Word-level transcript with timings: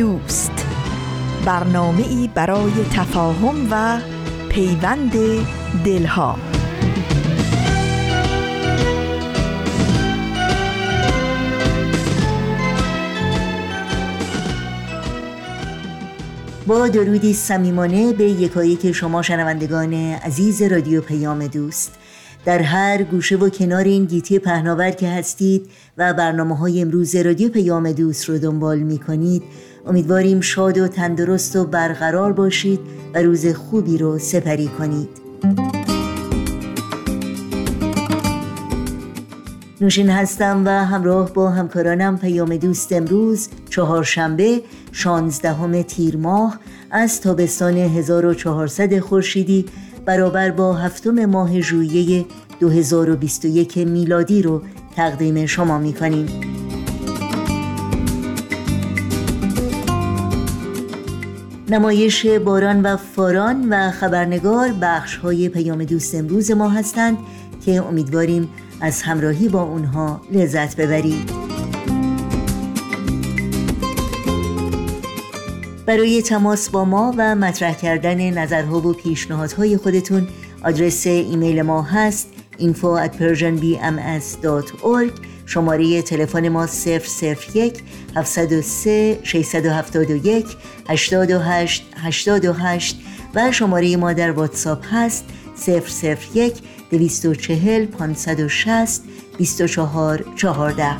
دوست. 0.00 0.66
برنامه 1.44 2.08
ای 2.08 2.30
برای 2.34 2.72
تفاهم 2.94 3.68
و 3.70 4.00
پیوند 4.48 5.12
دلها. 5.84 6.38
با 16.66 16.88
درودی 16.88 17.34
صمیمانه 17.34 18.12
به 18.12 18.24
یکایک 18.24 18.92
شما 18.92 19.22
شنوندگان 19.22 19.94
عزیز 19.94 20.62
رادیو 20.62 21.00
پیام 21.00 21.46
دوست. 21.46 21.98
در 22.44 22.62
هر 22.62 23.02
گوشه 23.02 23.36
و 23.36 23.48
کنار 23.48 23.84
این 23.84 24.04
گیتی 24.04 24.38
پهناور 24.38 24.90
که 24.90 25.08
هستید 25.08 25.70
و 25.98 26.14
برنامه 26.14 26.56
های 26.56 26.80
امروز 26.80 27.16
رادیو 27.16 27.48
پیام 27.48 27.92
دوست 27.92 28.24
رو 28.24 28.38
دنبال 28.38 28.78
می 28.78 28.98
کنید 28.98 29.42
امیدواریم 29.86 30.40
شاد 30.40 30.78
و 30.78 30.88
تندرست 30.88 31.56
و 31.56 31.64
برقرار 31.64 32.32
باشید 32.32 32.80
و 33.14 33.18
روز 33.18 33.46
خوبی 33.46 33.98
رو 33.98 34.18
سپری 34.18 34.66
کنید. 34.66 35.08
نوشین 39.80 40.10
هستم 40.10 40.62
و 40.66 40.70
همراه 40.70 41.32
با 41.32 41.50
همکارانم 41.50 42.18
پیام 42.18 42.56
دوست 42.56 42.92
امروز 42.92 43.48
چهارشنبه 43.70 44.62
شانزدهم 44.92 45.82
تیر 45.82 46.16
ماه 46.16 46.58
از 46.90 47.20
تابستان 47.20 47.76
1400 47.76 48.98
خورشیدی 48.98 49.66
برابر 50.04 50.50
با 50.50 50.74
هفتم 50.74 51.24
ماه 51.24 51.60
ژوئیه 51.60 52.24
2021 52.60 53.78
میلادی 53.78 54.42
رو 54.42 54.62
تقدیم 54.96 55.46
شما 55.46 55.78
می‌کنیم. 55.78 56.26
نمایش 61.70 62.26
باران 62.26 62.82
و 62.82 62.96
فاران 62.96 63.68
و 63.68 63.90
خبرنگار 63.90 64.72
بخش 64.82 65.16
های 65.16 65.48
پیام 65.48 65.84
دوست 65.84 66.14
امروز 66.14 66.50
ما 66.50 66.68
هستند 66.68 67.18
که 67.64 67.82
امیدواریم 67.82 68.48
از 68.80 69.02
همراهی 69.02 69.48
با 69.48 69.62
اونها 69.62 70.20
لذت 70.32 70.76
ببرید. 70.76 71.30
برای 75.86 76.22
تماس 76.22 76.70
با 76.70 76.84
ما 76.84 77.14
و 77.16 77.34
مطرح 77.34 77.74
کردن 77.74 78.30
نظرها 78.30 78.88
و 78.88 78.92
پیشنهادهای 78.92 79.76
خودتون 79.76 80.28
آدرس 80.64 81.06
ایمیل 81.06 81.62
ما 81.62 81.82
هست 81.82 82.28
info 82.58 83.06
at 83.06 83.12
persianbms.org 83.20 85.29
شماره 85.50 86.02
تلفن 86.02 86.48
ما 86.48 86.66
001 86.66 87.82
703 88.16 89.18
671 89.22 90.46
828 90.88 91.84
828 91.96 92.96
و 93.34 93.52
شماره 93.52 93.96
ما 93.96 94.12
در 94.12 94.30
واتساپ 94.30 94.84
هست 94.90 95.24
001 96.34 96.54
240 96.90 97.86
560 97.86 99.02
24 99.38 100.24
14 100.36 100.96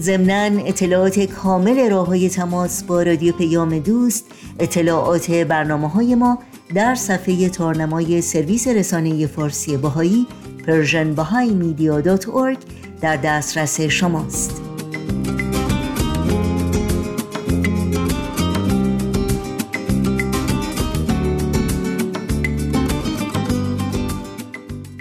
ضمنا 0.00 0.66
اطلاعات 0.66 1.20
کامل 1.20 1.90
راه 1.90 2.06
های 2.06 2.28
تماس 2.28 2.82
با 2.82 3.02
رادیو 3.02 3.32
پیام 3.32 3.78
دوست 3.78 4.26
اطلاعات 4.58 5.30
برنامه 5.30 5.88
های 5.88 6.14
ما 6.14 6.38
در 6.74 6.94
صفحه 6.94 7.48
تارنمای 7.48 8.22
سرویس 8.22 8.68
رسانه 8.68 9.26
فارسی 9.26 9.76
باهایی 9.76 10.26
persianbahaimedia.org 10.66 12.58
در 13.00 13.16
دسترس 13.16 13.80
شماست. 13.80 14.62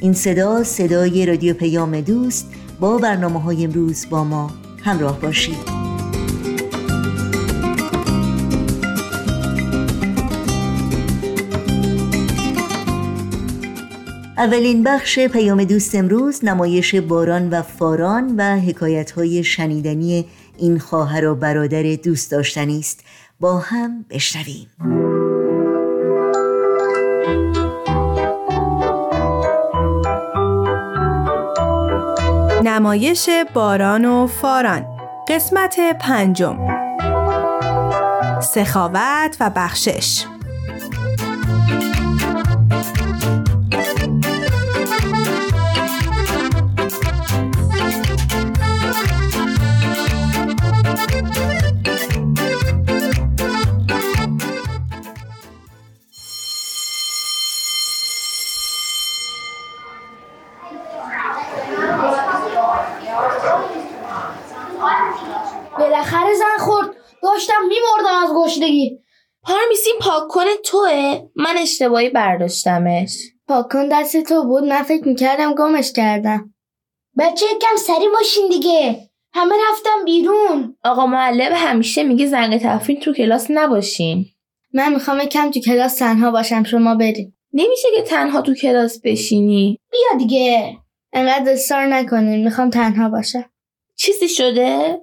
این 0.02 0.14
صدا 0.14 0.64
صدای 0.64 1.26
رادیو 1.26 1.54
پیام 1.54 2.02
دوست 2.02 2.52
با 2.80 2.98
برنامه 2.98 3.42
های 3.42 3.64
امروز 3.64 4.06
با 4.10 4.24
ما 4.24 4.52
همراه 4.84 5.20
باشید. 5.20 5.95
اولین 14.38 14.84
بخش 14.84 15.20
پیام 15.20 15.64
دوست 15.64 15.96
امروز 15.96 16.46
نمایش 16.46 16.96
باران 16.96 17.50
و 17.50 17.62
فاران 17.62 18.36
و 18.38 18.60
حکایت 18.60 19.12
های 19.12 19.44
شنیدنی 19.44 20.26
این 20.58 20.80
خواهر 20.80 21.28
و 21.28 21.36
برادر 21.36 21.96
دوست 21.96 22.32
داشتنی 22.32 22.80
است. 22.80 23.04
با 23.40 23.58
هم 23.58 24.06
بشنویم. 24.10 24.68
نمایش 32.64 33.30
باران 33.54 34.06
و 34.06 34.28
فاران 34.28 34.86
قسمت 35.28 35.80
پنجم. 36.00 36.58
سخاوت 38.42 39.38
و 39.40 39.52
بخشش. 39.56 40.26
اشتباهی 71.76 72.10
برداشتمش. 72.10 73.18
پاک 73.48 73.72
کن 73.72 73.88
دست 73.88 74.24
تو 74.24 74.44
بود 74.44 74.64
من 74.64 74.84
فکر 74.84 75.08
می‌کردم 75.08 75.54
گمش 75.54 75.92
کردم. 75.92 76.54
بچه 77.18 77.46
کم 77.62 77.78
سری 77.78 78.10
باشین 78.14 78.50
دیگه. 78.50 79.10
همه 79.34 79.56
رفتم 79.72 80.06
بیرون. 80.06 80.78
آقا 80.84 81.06
معلم 81.06 81.52
همیشه 81.56 82.04
میگه 82.04 82.26
زنگ 82.26 82.58
تفرین 82.58 83.00
تو 83.00 83.14
کلاس 83.14 83.48
نباشین. 83.50 84.26
من 84.74 84.94
می‌خوام 84.94 85.20
کم 85.20 85.52
تو 85.52 85.60
کلاس 85.60 85.96
تنها 85.96 86.32
باشم 86.32 86.64
شما 86.64 86.96
بریم 86.96 87.38
نمیشه 87.54 87.88
که 87.96 88.02
تنها 88.02 88.42
تو 88.42 88.54
کلاس 88.54 89.02
بشینی. 89.04 89.80
بیا 89.92 90.18
دیگه. 90.18 90.78
انقدر 91.14 91.52
اصرار 91.52 91.86
نکنین 91.86 92.44
می‌خوام 92.44 92.70
تنها 92.70 93.10
باشم. 93.10 93.46
چیزی 93.96 94.30
شده؟ 94.30 95.02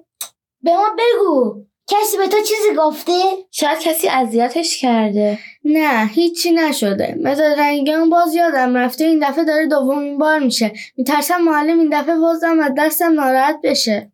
به 0.61 0.71
ما 0.71 0.89
بگو. 0.97 1.65
کسی 1.87 2.17
به 2.17 2.27
تو 2.27 2.37
چیزی 2.37 2.75
گفته؟ 2.77 3.11
شاید 3.51 3.79
کسی 3.79 4.07
اذیتش 4.07 4.81
کرده. 4.81 5.39
نه 5.65 6.09
هیچی 6.13 6.51
نشده. 6.51 7.15
مثل 7.21 7.59
رنگم 7.59 8.09
باز 8.09 8.35
یادم 8.35 8.75
رفته 8.77 9.05
این 9.05 9.29
دفعه 9.29 9.43
داره 9.43 9.67
دومین 9.67 10.17
بار 10.17 10.39
میشه. 10.39 10.71
میترسم 10.97 11.41
معلم 11.41 11.79
این 11.79 12.01
دفعه 12.01 12.15
بازم 12.15 12.59
از 12.59 12.71
دستم 12.77 13.13
ناراحت 13.13 13.59
بشه. 13.63 14.11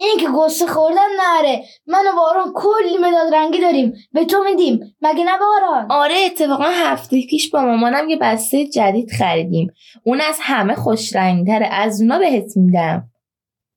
این 0.00 0.18
که 0.18 0.28
گسته 0.34 0.66
خوردن 0.66 1.08
نره. 1.18 1.64
من 1.86 2.04
و 2.08 2.16
باران 2.16 2.52
کلی 2.54 2.98
مداد 2.98 3.34
رنگی 3.34 3.60
داریم. 3.60 3.92
به 4.12 4.24
تو 4.24 4.44
میدیم. 4.44 4.96
مگه 5.02 5.24
نه 5.24 5.38
باران 5.38 5.90
آره 5.90 6.14
اتفاقا 6.26 6.64
هفته 6.64 7.26
پیش 7.26 7.50
با 7.50 7.62
مامانم 7.62 8.08
یه 8.08 8.16
بسته 8.16 8.66
جدید 8.66 9.10
خریدیم. 9.10 9.72
اون 10.04 10.20
از 10.20 10.36
همه 10.40 10.74
خوش 10.74 11.16
رنگتره. 11.16 11.66
از 11.66 12.00
اونا 12.00 12.18
بهت 12.18 12.56
میدم. 12.56 13.02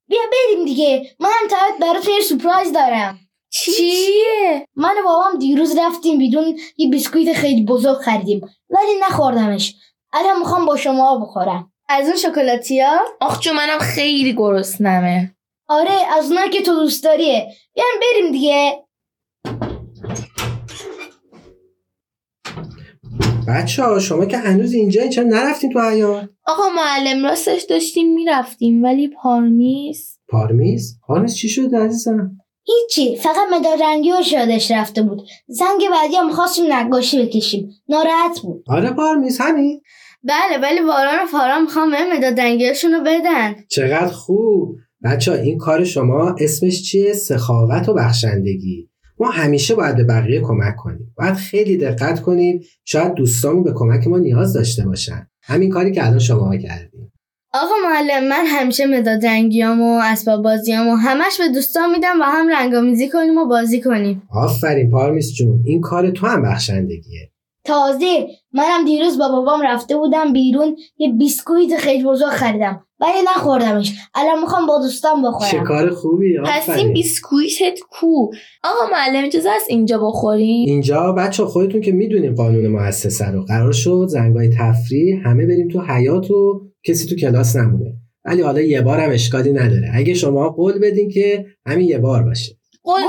بیا 0.08 0.22
بریم 0.32 0.66
دیگه. 0.66 1.06
من 1.20 1.30
هم 1.30 1.80
برات 1.82 2.08
یه 2.08 2.22
سپرایز 2.22 2.74
دارم. 2.74 3.20
چیه؟ 3.54 4.68
من 4.76 4.94
و 5.00 5.04
بابام 5.06 5.40
دیروز 5.40 5.78
رفتیم 5.78 6.18
بیدون 6.18 6.58
یه 6.78 6.90
بیسکویت 6.90 7.34
خیلی 7.34 7.66
بزرگ 7.66 7.98
خریدیم. 7.98 8.42
ولی 8.70 9.00
نخوردمش. 9.02 9.76
الان 10.14 10.40
می‌خوام 10.40 10.66
با 10.66 10.76
شما 10.76 11.18
بخورم. 11.20 11.72
از 11.90 12.08
اون 12.08 12.16
شکلاتیا 12.16 13.00
آخ 13.22 13.40
جو 13.40 13.54
منم 13.54 13.80
خیلی 13.80 14.34
گرسنمه. 14.34 15.36
آره 15.68 16.18
از 16.18 16.32
اونایی 16.32 16.50
که 16.50 16.62
تو 16.62 16.74
دوست 16.74 17.04
داریه. 17.04 17.48
بیایم 17.74 18.00
بریم 18.02 18.32
دیگه. 18.32 18.84
بچه 23.48 23.84
ها 23.84 24.00
شما 24.00 24.26
که 24.26 24.38
هنوز 24.38 24.74
اینجا 24.74 25.08
چرا 25.08 25.24
نرفتین 25.24 25.74
تو 25.74 25.80
حیات 25.80 26.30
آقا 26.46 26.70
معلم 26.70 27.26
راستش 27.26 27.64
داشتیم 27.64 28.14
می‌رفتیم 28.14 28.84
ولی 28.84 29.08
پارمیس 29.08 30.20
پارمیز 30.30 31.00
پارمیز 31.08 31.36
چی 31.36 31.50
شده 31.50 31.80
عزیزم؟ 31.80 32.43
هیچی 32.66 33.18
فقط 33.18 33.48
مداد 33.52 33.84
رنگی 33.84 34.12
و 34.12 34.24
شادش 34.24 34.72
رفته 34.72 35.02
بود. 35.04 35.22
زنگ 35.48 35.82
بعدی 35.92 36.16
هم 36.16 36.32
خواستیم 36.32 36.74
نقاشی 36.74 37.26
بکشیم. 37.26 37.70
ناراحت 37.90 38.40
بود. 38.44 38.64
آره 38.68 38.92
پارمیز 38.92 39.38
همین. 39.42 39.82
بله 40.24 40.58
ولی 40.62 40.82
باران 40.82 41.24
و 41.24 41.26
فارا 41.26 41.60
می‌خوام 41.60 41.92
به 41.92 41.98
مداد 42.14 42.40
رو 42.94 43.04
بدن. 43.06 43.56
چقدر 43.70 44.12
خوب. 44.12 44.78
بچه 45.04 45.32
ها 45.32 45.38
این 45.38 45.58
کار 45.58 45.84
شما 45.84 46.36
اسمش 46.40 46.84
چیه؟ 46.84 47.14
سخاوت 47.14 47.90
و 47.90 47.94
بخشندگی. 47.94 48.90
ما 49.20 49.30
همیشه 49.30 49.76
باید 49.76 49.96
به 49.96 50.04
بقیه 50.04 50.42
کمک 50.42 50.76
کنیم. 50.76 51.14
باید 51.18 51.34
خیلی 51.34 51.78
دقت 51.78 52.22
کنیم. 52.22 52.62
شاید 52.86 53.14
دوستامون 53.14 53.64
به 53.64 53.74
کمک 53.76 54.08
ما 54.08 54.18
نیاز 54.18 54.54
داشته 54.54 54.86
باشن. 54.86 55.28
همین 55.42 55.70
کاری 55.70 55.92
که 55.92 56.06
الان 56.06 56.20
شما 56.20 56.58
کردیم. 56.58 57.13
آقا 57.56 57.74
معلم 57.84 58.28
من 58.28 58.46
همیشه 58.46 58.86
مداد 58.86 59.26
رنگیام 59.26 59.82
و 59.82 60.00
اسباب 60.04 60.44
بازیام 60.44 60.88
و 60.88 60.96
همش 60.96 61.38
به 61.40 61.50
دوستان 61.50 61.92
میدم 61.92 62.22
و 62.22 62.24
هم 62.24 62.48
رنگامیزی 62.50 63.10
کنیم 63.10 63.38
و 63.38 63.46
بازی 63.46 63.82
کنیم. 63.82 64.22
آفرین 64.30 64.92
پارمیز 64.92 65.34
جون. 65.34 65.64
این 65.66 65.82
کار 65.82 66.12
تو 66.12 66.28
هم 66.28 66.42
بخشندگیه. 66.42 67.33
تازه 67.66 68.28
منم 68.54 68.86
دیروز 68.86 69.18
با 69.18 69.30
بابام 69.30 69.62
رفته 69.62 69.98
بودم 69.98 70.34
بیرون 70.34 70.76
یه 70.98 71.12
بیسکویت 71.12 71.78
خیلی 71.78 72.04
بزرگ 72.04 72.30
خریدم. 72.30 72.86
ولی 73.00 73.22
نخوردمش. 73.36 73.94
الان 74.16 74.42
می‌خوام 74.42 74.68
با 74.68 74.78
دوستان 74.78 75.22
چه 75.22 75.28
بخورم 75.28 75.64
کار 75.64 75.90
خوبی 75.90 76.38
پس 76.46 76.70
این 76.70 76.94
بیسکویتت 76.94 77.80
کو؟ 77.90 78.32
آقا 78.64 78.92
معلم 78.92 79.26
اجازه 79.26 79.50
است 79.50 79.70
اینجا 79.70 79.98
بخوریم؟ 79.98 80.68
اینجا 80.68 81.12
بچه 81.12 81.46
خودتون 81.46 81.82
که 81.82 81.92
می‌دونین 81.92 82.36
قانون 82.36 82.68
مؤسسه 82.68 83.32
رو. 83.32 83.46
قرار 83.46 83.72
شد 83.72 84.06
زنگای 84.10 84.50
تفریح 84.58 85.28
همه 85.28 85.46
بریم 85.46 85.68
تو 85.68 85.82
حیات 85.82 86.32
و 86.32 86.62
کسی 86.84 87.08
تو 87.08 87.16
کلاس 87.16 87.56
نمونه. 87.56 87.94
ولی 88.26 88.42
حالا 88.42 88.62
یه 88.62 88.82
بار 88.82 89.00
هم 89.00 89.12
اشکالی 89.12 89.54
نداره. 89.54 89.92
اگه 89.94 90.14
شما 90.14 90.50
قول 90.50 90.80
بدین 90.80 91.10
که 91.10 91.46
همین 91.66 91.88
یه 91.88 92.00
بار 92.00 92.24
باشه. 92.24 92.58
قول 92.84 93.02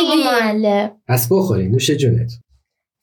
میدیم 0.00 0.90
پس 1.08 1.28
بخورین 1.32 1.70
نوش 1.70 1.90
جونت 1.90 2.32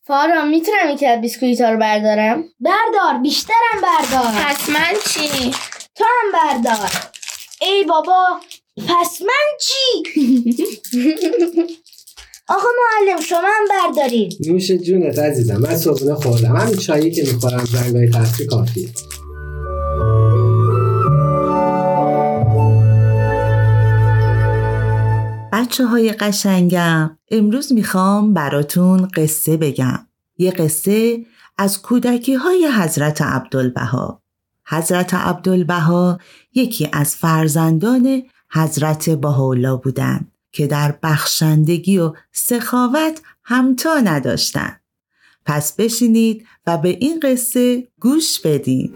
فارا 0.07 0.45
می‌تونم 0.45 0.89
یکی 0.94 1.06
از 1.06 1.21
بیسکویت 1.21 1.62
ها 1.62 1.69
رو 1.69 1.80
بردارم؟ 1.80 2.44
بردار 2.59 3.21
بیشترم 3.21 3.81
بردار. 3.83 4.31
پس 4.31 4.69
من 4.69 4.94
چی؟ 5.09 5.51
تو 5.95 6.03
هم 6.03 6.31
بردار. 6.33 6.89
ای 7.62 7.83
بابا 7.83 8.25
پس 8.77 9.21
من 9.21 9.57
چی؟ 9.62 10.03
آقا 12.56 12.68
معلم 12.81 13.21
شما 13.21 13.39
هم 13.39 13.68
بردارین 13.69 14.31
نوش 14.48 14.71
جونت 14.71 15.19
عزیزم 15.19 15.57
من 15.57 15.77
صبحونه 15.77 16.15
خوردم. 16.15 16.56
همین 16.56 16.77
چایی 16.77 17.12
که 17.12 17.24
می‌خورم 17.24 17.65
زنگای 17.65 18.09
تفریح 18.09 18.47
کافیه. 18.47 18.89
بچه 25.51 25.86
های 25.86 26.12
قشنگم 26.12 27.18
امروز 27.31 27.74
می‌خوام 27.74 28.33
براتون 28.33 29.07
قصه 29.15 29.57
بگم. 29.57 30.07
یه 30.38 30.51
قصه 30.51 31.25
از 31.57 31.81
کودکی 31.81 32.33
های 32.33 32.68
حضرت 32.68 33.21
عبدالبها. 33.21 34.24
حضرت 34.68 35.13
عبدالبها 35.13 36.18
یکی 36.53 36.89
از 36.94 37.15
فرزندان 37.15 38.24
حضرت 38.51 39.09
بهاءالله 39.09 39.75
بودند 39.75 40.31
که 40.51 40.68
در 40.68 41.00
بخشندگی 41.03 41.97
و 41.97 42.13
سخاوت 42.31 43.21
همتا 43.44 44.00
نداشتند. 44.00 44.81
پس 45.45 45.75
بشینید 45.75 46.47
و 46.68 46.77
به 46.77 46.89
این 46.89 47.19
قصه 47.24 47.88
گوش 48.00 48.39
بدین. 48.39 48.94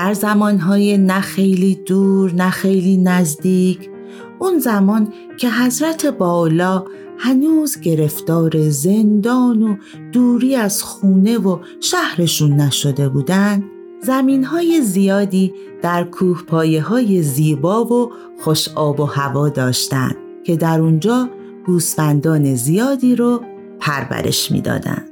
در 0.00 0.14
زمانهای 0.14 0.98
نه 0.98 1.20
خیلی 1.20 1.74
دور 1.74 2.32
نه 2.34 2.50
خیلی 2.50 2.96
نزدیک 2.96 3.90
اون 4.38 4.58
زمان 4.58 5.12
که 5.38 5.50
حضرت 5.50 6.06
بالا 6.06 6.84
هنوز 7.18 7.80
گرفتار 7.80 8.68
زندان 8.68 9.62
و 9.62 9.76
دوری 10.12 10.56
از 10.56 10.82
خونه 10.82 11.38
و 11.38 11.58
شهرشون 11.80 12.52
نشده 12.52 13.08
بودن 13.08 13.64
زمین 14.02 14.44
های 14.44 14.80
زیادی 14.80 15.52
در 15.82 16.04
کوه 16.04 16.42
پایه 16.42 16.82
های 16.82 17.22
زیبا 17.22 17.84
و 17.84 18.12
خوش 18.44 18.68
آب 18.68 19.00
و 19.00 19.04
هوا 19.04 19.48
داشتند 19.48 20.16
که 20.44 20.56
در 20.56 20.80
اونجا 20.80 21.28
گوسفندان 21.66 22.54
زیادی 22.54 23.16
رو 23.16 23.42
پرورش 23.80 24.50
می‌دادند. 24.50 25.10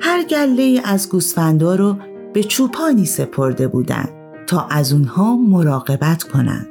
هر 0.00 0.22
گله 0.24 0.80
از 0.84 1.08
گوسفندا 1.08 1.74
رو 1.74 1.96
به 2.32 2.44
چوپانی 2.44 3.04
سپرده 3.04 3.68
بودند 3.68 4.08
تا 4.46 4.66
از 4.70 4.92
اونها 4.92 5.36
مراقبت 5.36 6.22
کنند. 6.22 6.68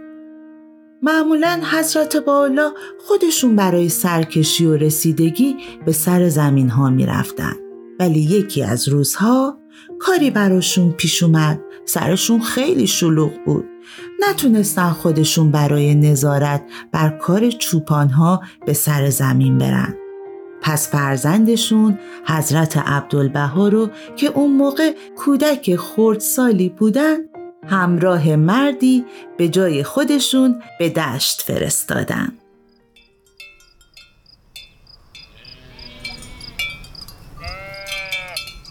معمولا 1.03 1.61
حضرت 1.71 2.17
بالا 2.17 2.71
خودشون 2.99 3.55
برای 3.55 3.89
سرکشی 3.89 4.65
و 4.65 4.75
رسیدگی 4.75 5.55
به 5.85 5.91
سر 5.91 6.29
زمین 6.29 6.69
ها 6.69 6.89
می 6.89 7.05
رفتن. 7.05 7.53
ولی 7.99 8.19
یکی 8.19 8.63
از 8.63 8.87
روزها 8.87 9.57
کاری 9.99 10.31
براشون 10.31 10.91
پیش 10.91 11.23
اومد 11.23 11.59
سرشون 11.85 12.41
خیلی 12.41 12.87
شلوغ 12.87 13.31
بود 13.45 13.65
نتونستن 14.29 14.89
خودشون 14.89 15.51
برای 15.51 15.95
نظارت 15.95 16.63
بر 16.91 17.09
کار 17.09 17.49
چوپان 17.49 18.09
ها 18.09 18.41
به 18.65 18.73
سر 18.73 19.09
زمین 19.09 19.57
برن 19.57 19.95
پس 20.61 20.89
فرزندشون 20.89 21.99
حضرت 22.25 22.77
عبدالبها 22.77 23.67
رو 23.67 23.89
که 24.15 24.27
اون 24.27 24.51
موقع 24.51 24.91
کودک 25.17 25.75
خردسالی 25.75 26.69
بودن 26.69 27.17
همراه 27.67 28.35
مردی 28.35 29.05
به 29.37 29.49
جای 29.49 29.83
خودشون 29.83 30.61
به 30.79 30.89
دشت 30.89 31.41
فرستادن. 31.41 32.33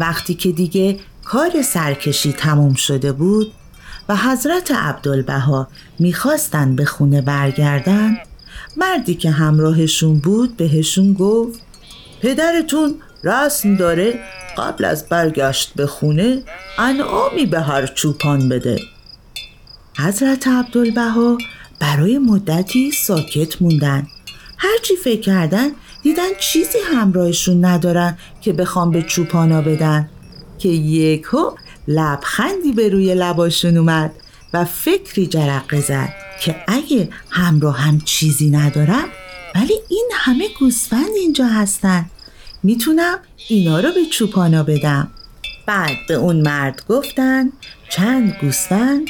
وقتی 0.01 0.35
که 0.35 0.53
دیگه 0.53 0.99
کار 1.25 1.63
سرکشی 1.63 2.33
تموم 2.33 2.75
شده 2.75 3.13
بود 3.13 3.53
و 4.09 4.17
حضرت 4.17 4.71
عبدالبها 4.71 5.69
می‌خواستن 5.99 6.77
به 6.77 6.85
خونه 6.85 7.23
برگردن 7.23 8.17
مردی 8.77 9.15
که 9.15 9.31
همراهشون 9.31 10.19
بود 10.19 10.57
بهشون 10.57 11.13
گفت 11.13 11.70
پدرتون 12.23 12.95
رسم 13.25 13.77
داره 13.77 14.21
قبل 14.59 14.85
از 14.85 15.09
برگشت 15.09 15.73
به 15.77 15.87
خونه 15.87 16.43
انعامی 16.79 17.47
به 17.47 17.61
هر 17.61 17.87
چوپان 17.87 18.49
بده. 18.49 18.81
حضرت 19.99 20.49
عبدالبها 20.49 21.39
برای 21.81 22.19
مدتی 22.19 22.91
ساکت 22.91 23.63
موندن. 23.63 24.07
هرچی 24.59 24.97
فکر 24.97 25.21
کردن 25.21 25.69
دیدن 26.03 26.29
چیزی 26.41 26.79
همراهشون 26.95 27.65
ندارن 27.65 28.19
که 28.41 28.53
بخوام 28.53 28.91
به 28.91 29.03
چوپانا 29.03 29.63
بدن. 29.63 30.09
که 30.59 30.69
یکو 30.69 31.51
لبخندی 31.89 32.73
به 32.73 32.89
روی 32.89 33.15
لباشون 33.15 33.77
اومد 33.77 34.13
و 34.55 34.65
فکری 34.65 35.27
جرقه 35.27 35.81
زد 35.81 36.09
که 36.41 36.57
اگه 36.69 37.09
همراه 37.31 37.79
هم 37.79 38.01
چیزی 38.01 38.51
ندارم 38.51 39.05
ولی 39.55 39.75
این 39.89 40.11
همه 40.13 40.49
گوسفند 40.59 41.15
اینجا 41.17 41.47
هستن. 41.47 42.11
می‌تونم 42.63 43.19
اینا 43.49 43.81
رو 43.81 43.93
به 43.93 44.07
چوپانا 44.07 44.63
بدم. 44.63 45.09
بعد 45.67 45.97
به 46.09 46.15
اون 46.15 46.41
مرد 46.41 46.83
گفتن 46.89 47.53
چند 47.91 48.37
گوسفند 48.41 49.07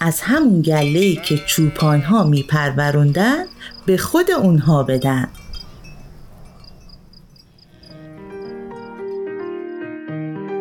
از 0.00 0.20
همون 0.20 0.62
گله 0.62 1.16
که 1.16 1.38
چوپانها 1.46 2.24
میپروروندن 2.24 3.44
به 3.86 3.96
خود 3.96 4.30
اونها 4.30 4.82
بدن. 4.82 5.28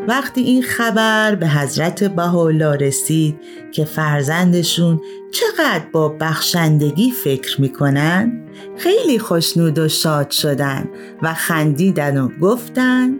وقتی 0.08 0.42
این 0.42 0.64
خبر 0.64 1.36
به 1.36 1.48
حضرت 1.48 2.04
بهاءالله 2.04 2.76
رسید 2.76 3.40
که 3.72 3.86
فرزندشون 3.86 5.02
چقدر 5.32 5.86
با 5.92 6.10
بخشندگی 6.10 7.12
فکر 7.12 7.62
می‌کنن 7.62 8.42
خیلی 8.78 9.20
خوشنود 9.20 9.80
و 9.80 9.88
شاد 9.88 10.32
شدن 10.32 10.90
و 11.22 11.34
خندیدن 11.34 12.18
و 12.18 12.30
گفتن 12.42 13.20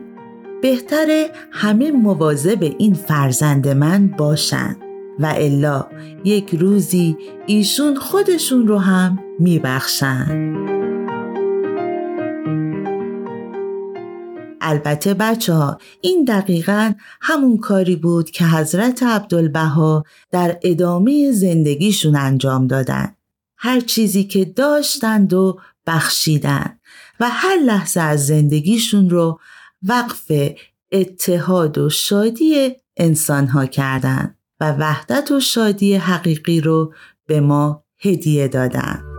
بهتره 0.62 1.30
همه 1.52 1.92
مواظب 1.92 2.76
این 2.78 2.94
فرزند 2.94 3.68
من 3.68 4.08
باشن 4.08 4.76
و 5.20 5.34
الا 5.38 5.88
یک 6.24 6.56
روزی 6.60 7.18
ایشون 7.46 7.96
خودشون 7.96 8.68
رو 8.68 8.78
هم 8.78 9.20
میبخشن. 9.40 10.71
البته 14.62 15.14
بچه 15.14 15.54
ها 15.54 15.78
این 16.02 16.26
دقیقا 16.26 16.94
همون 17.22 17.58
کاری 17.58 17.96
بود 17.96 18.32
که 18.32 18.46
حضرت 18.46 19.04
عبدالبها 19.04 20.04
در 20.32 20.60
ادامه 20.64 21.32
زندگیشون 21.32 22.16
انجام 22.16 22.68
دادن. 22.68 23.16
هر 23.58 23.80
چیزی 23.80 24.24
که 24.24 24.46
داشتند 24.46 25.34
و 25.34 25.60
بخشیدن 25.88 26.80
و 27.20 27.30
هر 27.30 27.58
لحظه 27.58 28.02
از 28.02 28.28
زندگیشون 28.28 29.10
رو 29.10 29.40
وقف 29.84 30.32
اتحاد 30.92 31.78
و 31.78 31.90
شادی 31.90 32.76
انسانها 32.98 33.66
کردند 33.66 34.38
و 34.60 34.72
وحدت 34.72 35.32
و 35.32 35.40
شادی 35.40 35.96
حقیقی 35.96 36.62
رو 36.62 36.94
به 37.26 37.40
ما 37.40 37.84
هدیه 38.00 38.48
دادن. 38.48 39.11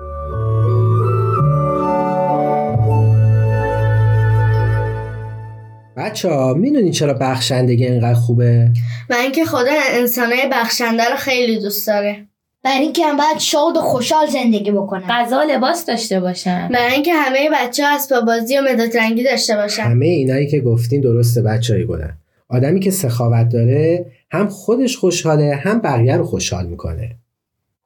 بچه 6.02 6.28
ها 6.28 6.54
می‌دونی 6.54 6.90
چرا 6.90 7.14
بخشندگی 7.14 7.86
اینقدر 7.86 8.14
خوبه؟ 8.14 8.70
و 9.10 9.14
اینکه 9.14 9.44
خدا 9.44 9.72
انسانای 9.90 10.48
بخشنده 10.52 11.04
رو 11.10 11.16
خیلی 11.16 11.60
دوست 11.60 11.86
داره. 11.86 12.26
برای 12.64 12.78
اینکه 12.78 13.06
هم 13.06 13.16
باید 13.16 13.38
شاد 13.38 13.76
و 13.76 13.80
خوشحال 13.80 14.26
زندگی 14.26 14.70
بکنن. 14.70 15.06
غذا 15.08 15.42
لباس 15.42 15.86
داشته 15.86 16.20
باشن. 16.20 16.68
برای 16.68 16.92
اینکه 16.92 17.14
همه 17.14 17.50
بچه 17.52 17.84
ها 17.84 17.94
اسباب 17.94 18.24
بازی 18.24 18.58
و 18.58 18.62
مداد 18.62 18.96
رنگی 18.96 19.22
داشته 19.22 19.56
باشن. 19.56 19.82
همه 19.82 20.06
اینایی 20.06 20.46
که 20.46 20.60
گفتین 20.60 21.00
درسته 21.00 21.42
بچه 21.42 21.74
های 21.74 21.86
گلن 21.86 22.18
آدمی 22.48 22.80
که 22.80 22.90
سخاوت 22.90 23.48
داره 23.48 24.06
هم 24.30 24.48
خودش 24.48 24.96
خوشحاله 24.96 25.54
هم 25.54 25.80
بقیه 25.80 26.16
رو 26.16 26.24
خوشحال 26.24 26.66
می‌کنه. 26.66 27.16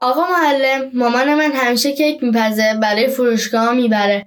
آقا 0.00 0.20
معلم 0.20 0.90
مامان 0.94 1.34
من 1.34 1.50
همیشه 1.54 1.92
کیک 1.92 2.22
میپزه 2.22 2.74
برای 2.82 3.08
فروشگاه 3.08 3.74
می‌بره. 3.74 4.26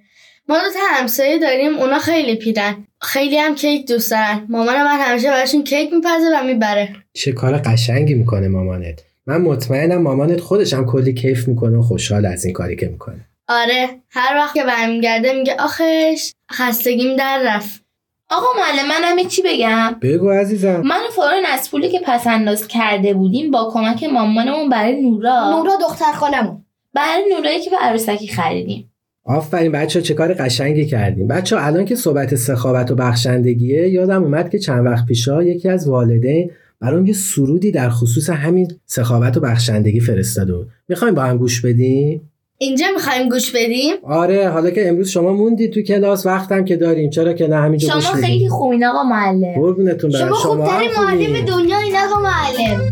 ما 0.49 0.55
دو 0.55 0.73
تا 0.73 0.79
همسایه 0.91 1.39
داریم 1.39 1.77
اونا 1.77 1.99
خیلی 1.99 2.35
پیرن. 2.35 2.87
خیلی 3.01 3.37
هم 3.37 3.55
کیک 3.55 3.87
دوست 3.87 4.11
دارن 4.11 4.45
مامان 4.49 4.83
من 4.83 4.99
همیشه 4.99 5.29
براشون 5.29 5.63
کیک 5.63 5.93
میپزه 5.93 6.39
و 6.39 6.43
می‌بره. 6.43 6.95
چه 7.13 7.31
کار 7.31 7.57
قشنگی 7.57 8.13
می‌کنه 8.13 8.47
مامانت. 8.47 9.03
من 9.25 9.41
مطمئنم 9.41 10.01
مامانت 10.01 10.39
خودش 10.39 10.73
هم 10.73 10.85
کلی 10.85 11.13
کیف 11.13 11.47
می‌کنه 11.47 11.77
و 11.77 11.81
خوشحال 11.81 12.25
از 12.25 12.45
این 12.45 12.53
کاری 12.53 12.75
که 12.75 12.87
می‌کنه. 12.87 13.25
آره 13.47 13.89
هر 14.09 14.35
وقت 14.37 14.53
که 14.53 14.63
برمیگرده 14.63 15.33
میگه 15.33 15.55
آخش 15.59 16.33
خستگیم 16.51 17.15
در 17.15 17.41
رفت. 17.45 17.83
آقا 18.29 18.47
معلم 18.57 18.87
منم 18.87 19.27
چی 19.27 19.41
بگم؟ 19.41 19.95
بگو 20.01 20.29
عزیزم. 20.29 20.81
من 20.81 21.01
و 21.07 21.11
فوران 21.15 21.45
از 21.45 21.71
پولی 21.71 21.89
که 21.89 21.99
پس 22.05 22.27
انداز 22.27 22.67
کرده 22.67 23.13
بودیم 23.13 23.51
با 23.51 23.71
کمک 23.73 24.03
مامانمون 24.03 24.69
برای 24.69 25.01
نورا. 25.01 25.51
نورا 25.51 25.75
دختر 25.81 26.11
خالمون. 26.11 26.65
برای 26.93 27.23
نورایی 27.35 27.61
که 27.61 27.69
به 27.69 27.77
عروسکی 27.81 28.27
خریدیم. 28.27 28.88
آفرین 29.29 29.71
بچه 29.71 30.01
چه 30.01 30.13
کار 30.13 30.33
قشنگی 30.33 30.85
کردیم. 30.85 31.27
بچه 31.27 31.57
الان 31.59 31.85
که 31.85 31.95
صحبت 31.95 32.35
سخاوت 32.35 32.91
و 32.91 32.95
بخشندگیه 32.95 33.89
یادم 33.89 34.23
اومد 34.23 34.49
که 34.49 34.59
چند 34.59 34.85
وقت 34.85 35.05
پیشا 35.05 35.43
یکی 35.43 35.69
از 35.69 35.87
والدین 35.87 36.51
برام 36.81 37.05
یه 37.05 37.13
سرودی 37.13 37.71
در 37.71 37.89
خصوص 37.89 38.29
همین 38.29 38.71
سخاوت 38.85 39.37
و 39.37 39.39
بخشندگی 39.39 39.99
فرستاده 39.99 40.53
بود 40.53 40.67
می‌خوایم 40.89 41.15
با 41.15 41.21
هم 41.21 41.37
گوش 41.37 41.61
بدیم؟ 41.61 42.21
اینجا 42.57 42.85
می‌خوایم 42.93 43.29
گوش 43.29 43.51
بدیم؟ 43.51 43.95
آره 44.03 44.49
حالا 44.49 44.69
که 44.69 44.89
امروز 44.89 45.09
شما 45.09 45.33
موندی 45.33 45.67
تو 45.67 45.81
کلاس 45.81 46.25
وقتم 46.25 46.65
که 46.65 46.75
داریم. 46.75 47.09
چرا 47.09 47.33
که 47.33 47.47
نه 47.47 47.55
همینجا 47.55 47.87
شما 47.87 48.11
گوش 48.11 48.23
خیلی 48.23 48.49
خوبین 48.49 48.85
آقا 48.85 49.03
معلم. 49.03 49.53
قربونتون 49.53 50.11
برم. 50.11 50.25
شما 50.27 50.35
خوبترین. 50.35 50.89
معلم 50.97 51.45
دنیا 51.45 51.79
این 51.79 51.95
آقا 51.95 52.21
معلم. 52.21 52.89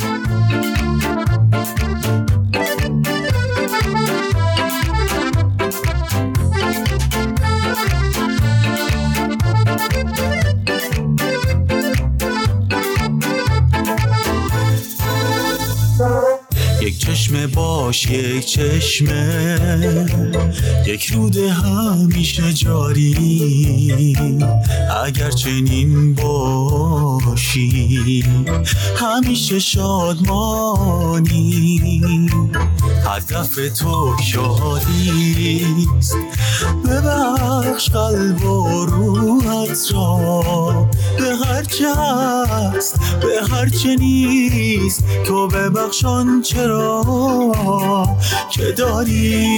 چشمه 17.27 17.48
باش 17.48 18.05
یک 18.05 18.46
چشمه 18.46 19.60
یک 20.86 21.05
رود 21.05 21.38
همیشه 21.38 22.53
جاری. 22.53 24.15
اگر 25.05 25.29
چنین 25.29 26.13
باشی 26.13 27.63
همیشه 28.96 29.60
شادمانی. 29.60 31.31
هدف 33.05 33.55
تو 33.79 34.15
شادیست 34.24 36.15
ببخش 36.86 37.89
قلب 37.89 38.46
و 38.46 38.86
روحت 38.86 39.91
را. 39.93 40.89
به 41.17 41.36
هر 41.46 41.63
چه 41.63 41.96
هست 41.96 43.00
به 43.22 43.41
هر 43.55 43.69
چه 43.69 43.96
نیست. 43.96 45.03
تو 45.25 45.48
ببخش 45.48 46.05
آنچه 46.05 46.67
را 46.67 47.03
که 48.50 48.71
داری. 48.71 49.57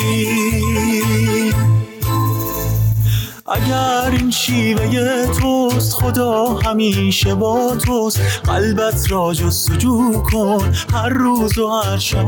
اگر 3.52 4.12
این 4.12 4.32
شیوه 4.32 5.28
توست 5.40 5.94
خدا 5.94 6.46
همیشه 6.46 7.36
با 7.36 7.76
توست. 7.86 8.20
قلبت 8.44 9.12
را 9.12 9.34
جستجو 9.34 10.24
کن 10.32 10.74
هر 10.94 11.10
روز 11.10 11.58
و 11.58 11.68
هر 11.68 11.98
شب. 11.98 12.28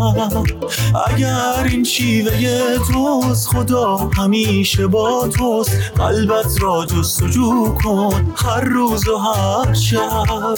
اگر 1.07 1.67
این 1.71 1.83
شیوه 1.83 2.77
توست 2.91 3.47
خدا 3.47 3.97
همیشه 3.97 4.87
با 4.87 5.27
توست. 5.27 5.71
قلبت 5.95 6.61
را 6.61 6.85
جستجو 6.85 7.75
کن 7.83 8.33
هر 8.35 8.61
روز 8.61 9.07
و 9.07 9.17
هر 9.17 9.73
شب. 9.73 10.55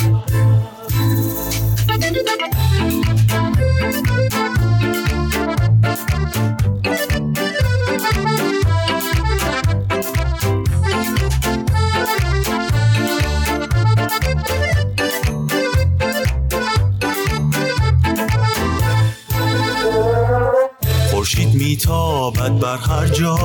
میتابد 21.84 22.60
بر 22.60 22.78
هر 22.78 23.08
جا. 23.08 23.36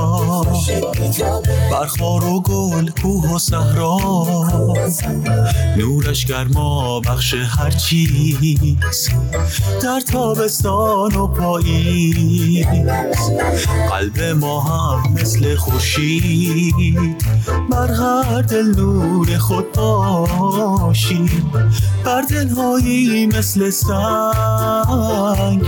بر 1.72 1.86
خار 1.86 2.24
و 2.24 2.40
گل 2.40 2.90
کوه 3.02 3.34
و 3.34 3.38
صحرا. 3.38 3.98
نورش 5.76 6.26
گرما 6.26 7.00
بخش 7.00 7.34
هر 7.34 7.70
چیز. 7.70 9.08
در 9.82 10.00
تابستان 10.00 11.14
و 11.14 11.26
پاییز. 11.26 12.60
قلب 13.90 14.20
ما 14.20 14.60
هم 14.60 15.12
مثل 15.12 15.56
خورشید. 15.56 17.24
بر 17.70 17.92
هر 17.92 18.42
دل 18.42 18.74
نور 18.76 19.38
خود 19.38 19.72
باشید 19.72 21.52
بر 22.04 22.22
دلهایی 22.22 23.26
مثل 23.26 23.70
سنگ. 23.70 25.62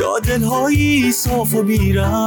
یا 0.00 0.18
دلهایی 0.24 1.12
صاف 1.12 1.54
و 1.54 1.62
بیرنگ. 1.62 2.25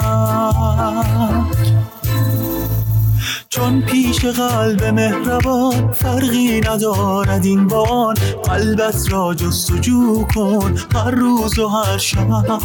چون 3.49 3.81
پیش 3.81 4.25
قلب 4.25 4.83
مهربان 4.83 5.91
فرقی 5.91 6.61
ندارد 6.61 7.45
این 7.45 7.67
بان 7.67 8.15
قلبت 8.43 9.11
را 9.11 9.33
جستجو 9.33 10.25
کن 10.35 10.75
هر 10.95 11.11
روز 11.11 11.59
و 11.59 11.67
هر 11.67 11.97
شب. 11.97 12.59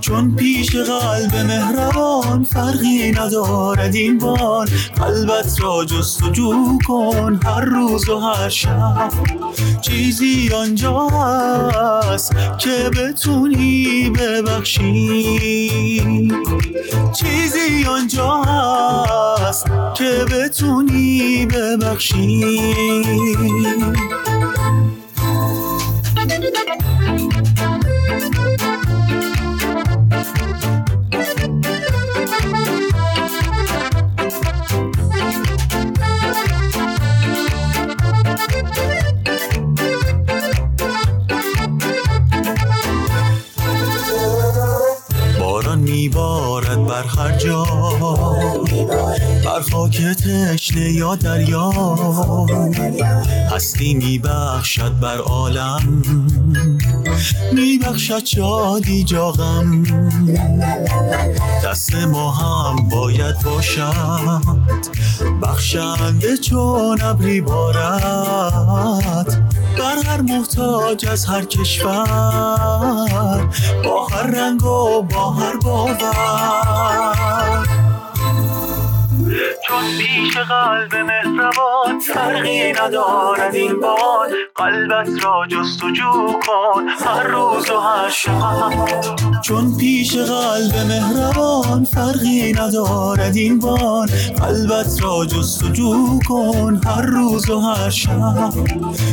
چون 0.00 0.36
پیش 0.36 0.76
قلب 0.76 1.36
مهربان 1.36 2.44
فرقی 2.44 3.12
ندارد 3.12 3.94
این 3.94 4.18
بان 4.18 4.68
قلبت 4.96 5.60
را 5.60 5.84
جستجو 5.84 6.78
کن 6.86 7.40
هر 7.44 7.64
روز 7.64 8.08
و 8.08 8.18
هر 8.18 8.48
شب. 8.48 9.12
چیزی 9.80 10.50
آنجا 10.54 11.08
هست 11.08 12.32
که 12.58 12.90
بتونی 12.90 14.10
ببخشی. 14.10 15.40
چیزی 17.12 17.84
آنجا 17.84 18.42
هست 18.42 19.66
که 19.94 20.24
بتونی 20.32 21.46
ببخشی. 21.46 22.74
در 47.00 47.06
هر 47.06 47.36
جا. 47.38 47.64
بر 49.44 49.60
خاک 49.72 50.02
تشنه 50.02 50.92
یا 50.92 51.14
دریا. 51.14 51.70
هستی 53.50 53.94
میبخشد 53.94 55.00
بر 55.00 55.18
عالم. 55.18 56.02
میبخشد 57.52 58.24
شادی 58.24 59.04
جاغم. 59.04 59.82
دست 61.64 61.94
ما 61.94 62.30
هم 62.30 62.88
باید 62.88 63.38
باشد. 63.42 64.42
بخشنده 65.42 66.36
چون 66.36 67.00
ابری 67.02 67.40
بارد. 67.40 68.00
بر 69.78 69.96
هر 70.06 70.20
محتاج 70.20 71.06
از 71.06 71.26
هر 71.26 71.44
کشور 71.44 73.48
با 73.84 74.06
هر 74.06 74.26
رنگ 74.26 74.64
و 74.64 75.02
با 75.02 75.30
هر 75.30 75.56
باور. 75.56 77.79
چون 79.70 79.98
پیش 79.98 80.36
قلب 80.36 80.96
مهربان 80.96 81.98
فرقی 82.14 82.72
ندارد 82.72 83.54
این 83.54 83.80
باد 83.80 84.30
قلبت 84.54 85.24
را 85.24 85.46
جستجو 85.46 86.32
کن 86.46 86.88
هر 86.88 87.22
روز 87.22 87.70
و 87.70 87.78
هر 87.80 88.10
شب. 88.10 89.40
چون 89.42 89.76
پیش 89.76 90.16
قلب 90.16 90.76
مهربان 90.88 91.84
فرقی 91.84 92.52
ندارد 92.52 93.36
این 93.36 93.58
بان 93.58 94.08
قلبت 94.40 95.02
را 95.02 95.26
جستجو 95.26 96.18
کن 96.28 96.80
هر 96.86 97.02
روز 97.02 97.50
و 97.50 97.60
هر 97.60 97.90
شب. 97.90 98.52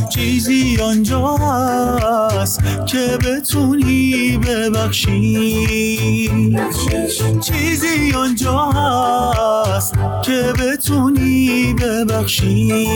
چیزی 0.10 0.78
آنجا 0.82 1.28
هست 1.28 2.62
که 2.86 3.18
بتونی 3.18 4.38
ببخشی. 4.38 5.68
چیزی 7.42 8.14
آنجا 8.14 8.58
هست 8.58 9.94
که 10.24 10.47
بتونی 10.54 11.76
ببخشی. 11.82 12.88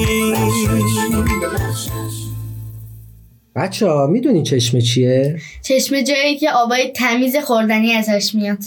بچه 3.55 3.87
ها 3.87 4.07
می‌دونین 4.07 4.43
چشمه 4.43 4.81
چیه؟ 4.81 5.39
چشمه 5.61 6.03
جایی 6.03 6.37
که 6.37 6.51
آبای 6.51 6.91
تمیز 6.95 7.37
خوردنی 7.37 7.93
ازش 7.93 8.35
میاد. 8.35 8.57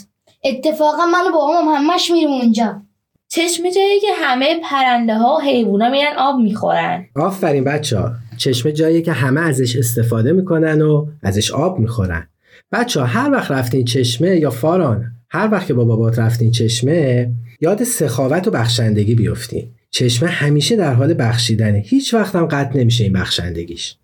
اتفاقا 0.45 1.07
من 1.07 1.27
و 1.29 1.33
بابام 1.33 1.69
همش 1.69 2.11
میریم 2.11 2.31
اونجا. 2.31 2.83
چشمه 3.29 3.73
جایی 3.73 4.01
که 4.01 4.07
همه 4.21 4.61
پرنده 4.71 5.15
ها 5.15 5.37
و 5.37 5.41
حیوونا 5.41 5.91
میرن 5.91 6.17
آب 6.19 6.41
می‌خورن. 6.41 7.07
آفرین 7.17 7.65
بچه 7.65 7.99
ها. 7.99 8.13
چشمه 8.37 8.73
جاییه 8.73 9.03
که 9.03 9.13
همه 9.13 9.41
ازش 9.41 9.77
استفاده 9.77 10.33
می‌کنن 10.33 10.83
و 10.83 11.07
ازش 11.23 11.51
آب 11.51 11.79
می‌خورن. 11.79 12.29
بچه 12.73 13.01
ها 13.01 13.07
هر 13.07 13.31
وقت 13.31 13.51
رفتین 13.51 13.85
چشمه 13.85 14.37
یا 14.37 14.51
فاران 14.51 15.14
هر 15.35 15.49
وقت 15.53 15.67
که 15.67 15.75
با 15.75 15.85
بابات 15.85 16.19
رفتین 16.19 16.51
چشمه 16.51 17.31
یاد 17.61 17.85
سخاوت 17.85 18.49
و 18.49 18.51
بخشندگی 18.51 19.15
بیفتین. 19.15 19.69
چشمه 19.91 20.29
همیشه 20.29 20.77
در 20.77 20.95
حال 20.95 21.15
بخشیدنه. 21.19 21.83
هیچ 21.87 22.15
وقت 22.15 22.35
هم 22.37 22.47
قطع 22.47 22.79
نمیشه 22.79 23.05
این 23.05 23.13
بخشندگیش. 23.13 23.97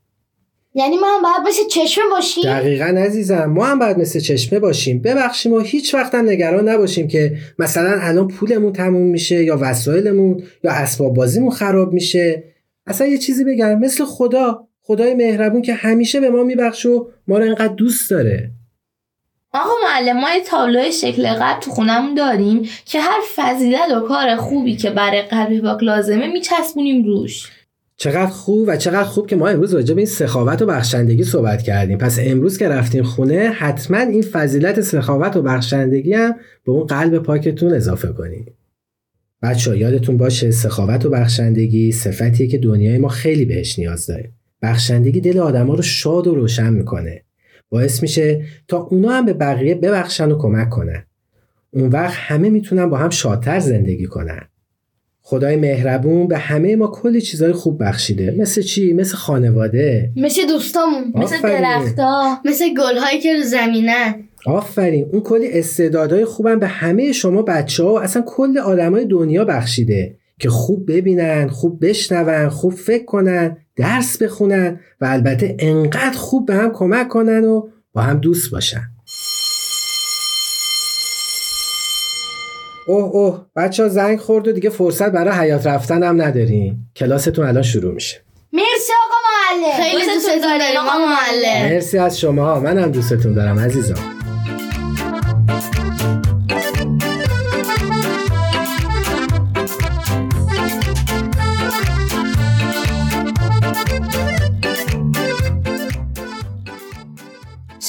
یعنی 0.75 0.97
ما 0.97 1.07
هم 1.07 1.23
باید 1.23 1.49
مثل 1.49 1.63
چشمه 1.71 2.05
باشیم؟ 2.11 2.45
دقیقا 2.45 2.85
عزیزم 2.85 3.45
ما 3.45 3.67
هم 3.67 3.79
باید 3.79 3.99
مثل 3.99 4.21
چشمه 4.21 4.59
باشیم. 4.59 5.03
ببخشیم 5.03 5.53
و 5.53 5.61
هیچ 5.61 5.95
وقت 5.95 6.15
هم 6.15 6.29
نگران 6.29 6.69
نباشیم 6.69 7.09
که 7.09 7.37
مثلا 7.59 7.99
الان 8.01 8.29
پولمون 8.29 8.73
تموم 8.73 9.07
میشه 9.07 9.45
یا 9.45 9.59
وسایلمون 9.61 10.43
یا 10.65 10.73
اسباب 10.73 11.15
بازیمون 11.15 11.51
خراب 11.51 11.93
میشه. 11.93 12.45
اصلا 12.87 13.07
یه 13.07 13.19
چیزی 13.19 13.45
بگم 13.45 13.79
مثل 13.79 14.05
خدا 14.05 14.69
خدای 14.81 15.15
مهربون 15.15 15.63
که 15.63 15.75
همیشه 15.75 16.21
به 16.21 16.31
ما 16.31 16.43
میبخشه 16.43 16.89
و 16.89 17.05
ما 17.29 17.39
رو 17.39 17.45
انقدر 17.45 17.75
دوست 17.75 18.11
داره. 18.11 18.51
آقا 19.53 19.71
معلم 19.85 20.21
ما 20.21 20.29
تابلوی 20.47 20.93
شکل 20.93 21.29
قلب 21.33 21.61
تو 21.61 21.71
خونمون 21.71 22.15
داریم 22.15 22.63
که 22.85 23.01
هر 23.01 23.21
فضیلت 23.37 23.91
و 23.97 24.01
کار 24.01 24.37
خوبی 24.37 24.77
که 24.77 24.91
برای 24.91 25.23
قلب 25.23 25.61
پاک 25.61 25.83
لازمه 25.83 26.33
میچسبونیم 26.33 27.05
روش. 27.05 27.51
چقدر 27.97 28.27
خوب 28.27 28.65
و 28.69 28.77
چقدر 28.77 29.05
خوب 29.05 29.27
که 29.27 29.37
ما 29.37 29.49
امروز 29.49 29.75
راجع 29.75 29.95
به 29.95 30.01
این 30.01 30.07
سخاوت 30.07 30.63
و 30.63 30.67
بخشندگی 30.67 31.25
صحبت 31.25 31.63
کردیم. 31.63 31.99
پس 31.99 32.19
امروز 32.23 32.59
که 32.59 32.69
رفتیم 32.69 33.03
خونه 33.03 33.55
حتما 33.59 33.99
این 33.99 34.23
فضیلت 34.23 34.81
سخاوت 34.81 35.37
و 35.37 35.43
بخشندگی 35.43 36.15
هم 36.15 36.35
به 36.67 36.73
اون 36.73 36.87
قلب 36.87 37.19
پاکتون 37.19 37.75
اضافه 37.75 38.09
کنید 38.09 38.53
بچه 39.43 39.79
یادتون 39.79 40.17
باشه 40.17 40.51
سخاوت 40.51 41.07
و 41.07 41.11
بخشندگی 41.11 41.93
صفتیه 41.93 42.47
که 42.47 42.59
دنیای 42.59 42.99
ما 42.99 43.09
خیلی 43.09 43.45
بهش 43.45 43.79
نیاز 43.79 44.07
داره. 44.07 44.33
بخشندگی 44.63 45.21
دل 45.21 45.39
آدما 45.39 45.75
رو 45.75 45.83
شاد 45.83 46.27
و 46.27 46.35
روشن 46.35 46.73
می‌کنه. 46.73 47.25
باعث 47.71 48.03
میشه 48.03 48.45
تا 48.69 48.79
اونا 48.79 49.11
هم 49.11 49.25
به 49.25 49.33
بقیه 49.33 49.75
ببخشن 49.75 50.31
و 50.31 50.39
کمک 50.39 50.71
کنن. 50.71 51.05
اون 51.71 51.89
وقت 51.89 52.15
همه 52.17 52.51
می‌تونن 52.51 52.87
با 52.87 52.97
هم 52.97 53.11
شادتر 53.11 53.59
زندگی 53.59 54.07
کنن. 54.07 54.41
خدای 55.23 55.57
مهربون 55.57 56.29
به 56.29 56.39
همه 56.39 56.77
ما 56.77 56.87
کلی 56.87 57.21
چیزای 57.21 57.53
خوب 57.53 57.85
بخشیده. 57.85 58.35
مثل 58.39 58.63
چی؟ 58.63 58.93
مثل 58.93 59.17
خانواده. 59.17 60.13
مثل 60.17 60.47
دوستامون. 60.49 61.13
مثل. 61.15 61.43
درختا 61.43 62.39
مثل 62.45 62.65
گلهایی 62.75 63.21
که 63.21 63.37
رو 63.37 63.43
زمینن 63.43 64.15
آفرین. 64.47 65.09
اون 65.13 65.23
کلی 65.23 65.53
استعدادهای 65.53 66.25
خوبم 66.25 66.59
به 66.59 66.67
همه 66.67 67.13
شما 67.13 67.43
بچه 67.43 67.85
ها 67.85 67.95
و 67.95 68.01
اصلا 68.01 68.23
کل 68.27 68.59
آدمای 68.59 69.05
دنیا 69.05 69.45
بخشیده. 69.45 70.17
که 70.41 70.51
خوب 70.51 70.93
ببینن 70.93 71.49
خوب 71.49 71.87
بشنون 71.87 72.49
خوب 72.49 72.73
فکر 72.73 73.05
کنن 73.05 73.57
درس 73.77 74.23
بخونن 74.23 74.81
و 75.01 75.05
البته 75.05 75.57
انقدر 75.59 76.19
خوب 76.19 76.47
به 76.47 76.55
هم 76.55 76.73
کمک 76.73 77.09
کنن 77.09 77.45
و 77.45 77.69
با 77.93 78.03
هم 78.03 78.19
دوست 78.19 78.51
باشن. 78.51 78.83
اوه 82.87 83.05
اوه 83.05 83.47
بچه 83.57 83.83
ها 83.83 83.89
زنگ 83.89 84.19
خورد 84.19 84.49
و 84.49 84.53
دیگه 84.53 84.71
فرصت 84.71 85.13
برای 85.13 85.39
حیات 85.39 85.67
رفتن 85.67 86.03
هم 86.03 86.23
نداریم. 86.23 86.91
کلاستون 86.97 87.47
الان 87.47 87.63
شروع 87.63 87.95
میشه. 87.95 88.21
مرسی 88.53 88.93
آقا 89.07 89.17
معلم. 89.31 89.83
خیلی 89.83 90.15
دوستتون 90.15 90.41
داریم، 90.43 90.59
داریم 90.59 90.77
آقا 90.79 90.89
آقا 90.89 90.99
معلم. 90.99 91.73
مرسی 91.73 91.99
از 91.99 92.21
شما 92.21 92.61
منم 92.61 92.91
دوستتون 92.91 93.35
دارم 93.35 93.59
عزیزان. 93.59 94.20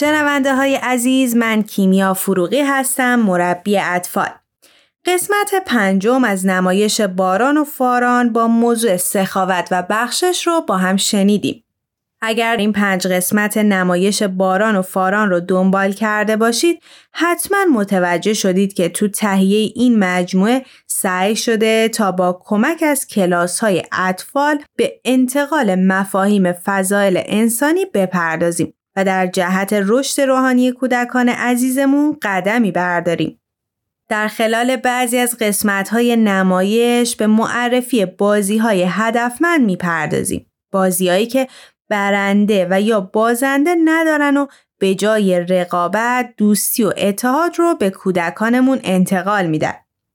شنونده 0.01 0.55
های 0.55 0.75
عزیز 0.75 1.35
من 1.35 1.63
کیمیا 1.63 2.13
فروغی 2.13 2.61
هستم 2.61 3.15
مربی 3.15 3.77
اطفال 3.77 4.29
قسمت 5.05 5.53
پنجم 5.65 6.23
از 6.23 6.45
نمایش 6.45 7.01
باران 7.01 7.57
و 7.57 7.63
فاران 7.63 8.33
با 8.33 8.47
موضوع 8.47 8.97
سخاوت 8.97 9.67
و 9.71 9.83
بخشش 9.89 10.47
رو 10.47 10.61
با 10.61 10.77
هم 10.77 10.97
شنیدیم. 10.97 11.63
اگر 12.21 12.55
این 12.57 12.71
پنج 12.73 13.07
قسمت 13.07 13.57
نمایش 13.57 14.23
باران 14.23 14.75
و 14.75 14.81
فاران 14.81 15.29
رو 15.29 15.39
دنبال 15.39 15.91
کرده 15.93 16.37
باشید 16.37 16.81
حتما 17.11 17.65
متوجه 17.73 18.33
شدید 18.33 18.73
که 18.73 18.89
تو 18.89 19.07
تهیه 19.07 19.71
این 19.75 19.99
مجموعه 19.99 20.65
سعی 20.87 21.35
شده 21.35 21.89
تا 21.89 22.11
با 22.11 22.41
کمک 22.45 22.83
از 22.83 23.07
کلاس 23.07 23.59
های 23.59 23.83
اطفال 23.91 24.59
به 24.75 25.01
انتقال 25.05 25.75
مفاهیم 25.75 26.53
فضایل 26.53 27.21
انسانی 27.25 27.85
بپردازیم 27.85 28.73
و 28.95 29.06
در 29.06 29.27
جهت 29.27 29.73
رشد 29.73 30.21
روحانی 30.21 30.71
کودکان 30.71 31.30
عزیزمون 31.30 32.17
قدمی 32.21 32.71
برداریم. 32.71 33.41
در 34.10 34.27
خلال 34.27 34.75
بعضی 34.75 35.17
از 35.17 35.38
قسمت‌های 35.38 36.15
نمایش 36.15 37.15
به 37.15 37.27
معرفی 37.27 38.06
بازی‌های 38.06 38.86
هدفمند 38.89 39.62
می‌پردازیم. 39.65 40.45
بازی‌هایی 40.71 41.25
که 41.25 41.47
برنده 41.89 42.67
و 42.69 42.82
یا 42.82 43.01
بازنده 43.01 43.75
ندارن 43.86 44.38
و 44.38 44.47
به 44.80 44.95
جای 44.95 45.39
رقابت، 45.39 46.34
دوستی 46.38 46.84
و 46.84 46.93
اتحاد 46.97 47.60
رو 47.60 47.75
به 47.75 47.89
کودکانمون 47.89 48.80
انتقال 48.84 49.47
میدن. 49.47 49.73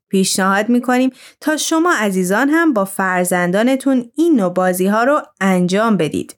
پیشنهاد 0.09 0.69
می‌کنیم 0.69 1.11
تا 1.41 1.57
شما 1.57 1.95
عزیزان 1.99 2.49
هم 2.49 2.73
با 2.73 2.85
فرزندانتون 2.85 4.11
این 4.17 4.37
نوع 4.37 4.55
بازی 4.55 4.87
ها 4.87 5.05
رو 5.05 5.23
انجام 5.41 5.97
بدید. 5.97 6.37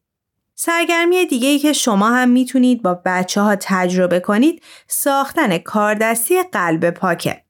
سرگرمی 0.61 1.27
دیگه 1.27 1.49
ای 1.49 1.59
که 1.59 1.73
شما 1.73 2.11
هم 2.11 2.29
می‌تونید 2.29 2.83
با 2.83 3.01
بچه 3.05 3.41
ها 3.41 3.57
تجربه 3.61 4.21
کنید 4.21 4.63
ساختن 4.87 5.59
کاردستی 5.59 6.43
قلب 6.43 6.91
پاکه. 6.91 7.43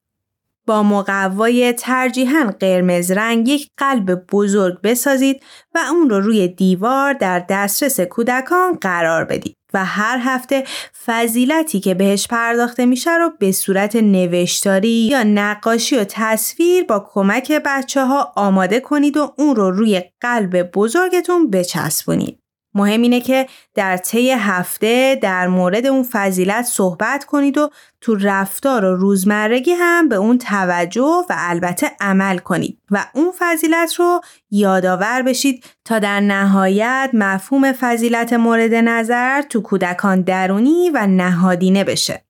با 0.66 0.83
مقوای 0.83 1.73
ترجیحاً 1.73 2.55
قرمز 2.61 3.11
رنگ 3.11 3.49
یک 3.49 3.71
قلب 3.77 4.14
بزرگ 4.14 4.81
بسازید 4.81 5.42
و 5.75 5.79
اون 5.90 6.11
رو 6.11 6.21
روی 6.21 6.49
دیوار 6.49 7.12
در 7.12 7.44
دسترس 7.49 8.01
کودکان 8.01 8.73
قرار 8.81 9.25
بدید 9.25 9.57
و 9.75 9.85
هر 9.85 10.18
هفته 10.21 10.64
فضیلتی 11.07 11.81
که 11.81 11.94
بهش 11.94 12.27
پرداخته 12.27 12.87
میشه 12.87 13.16
رو 13.16 13.31
به 13.38 13.53
صورت 13.53 13.97
نوشتاری 13.97 14.88
یا 14.88 15.23
نقاشی 15.23 15.97
و 15.97 16.05
تصویر 16.05 16.85
با 16.85 17.07
کمک 17.12 17.53
بچه 17.64 18.05
ها 18.05 18.33
آماده 18.37 18.81
کنید 18.81 19.16
و 19.16 19.35
اون 19.38 19.57
رو 19.57 19.71
روی 19.71 20.03
قلب 20.21 20.62
بزرگتون 20.62 21.51
بچسبونید. 21.51 22.38
مهم 22.74 23.02
اینه 23.02 23.20
که 23.20 23.46
در 23.74 23.96
طی 23.96 24.31
هفته 24.31 25.18
در 25.22 25.48
مورد 25.48 25.87
اون 25.87 26.07
فضیلت 26.12 26.64
صحبت 26.64 27.24
کنید 27.24 27.59
و 27.59 27.70
تو 28.00 28.14
رفتار 28.14 28.85
و 28.85 28.96
روزمرگی 28.96 29.72
هم 29.72 30.09
به 30.09 30.16
اون 30.16 30.38
توجه 30.38 31.24
و 31.31 31.35
البته 31.38 31.90
عمل 32.00 32.38
کنید 32.38 32.78
و 32.90 33.07
اون 33.14 33.33
فضیلت 33.38 33.94
رو 33.94 34.20
یادآور 34.50 35.22
بشید 35.22 35.64
تا 35.85 35.98
در 35.98 36.20
نهایت 36.20 37.11
مفهوم 37.12 37.72
فضیلت 37.72 38.33
مورد 38.33 38.74
نظر 38.74 39.42
تو 39.42 39.61
کودکان 39.61 40.20
درونی 40.22 40.90
و 40.94 41.07
نهادینه 41.07 41.85
بشه. 41.85 42.24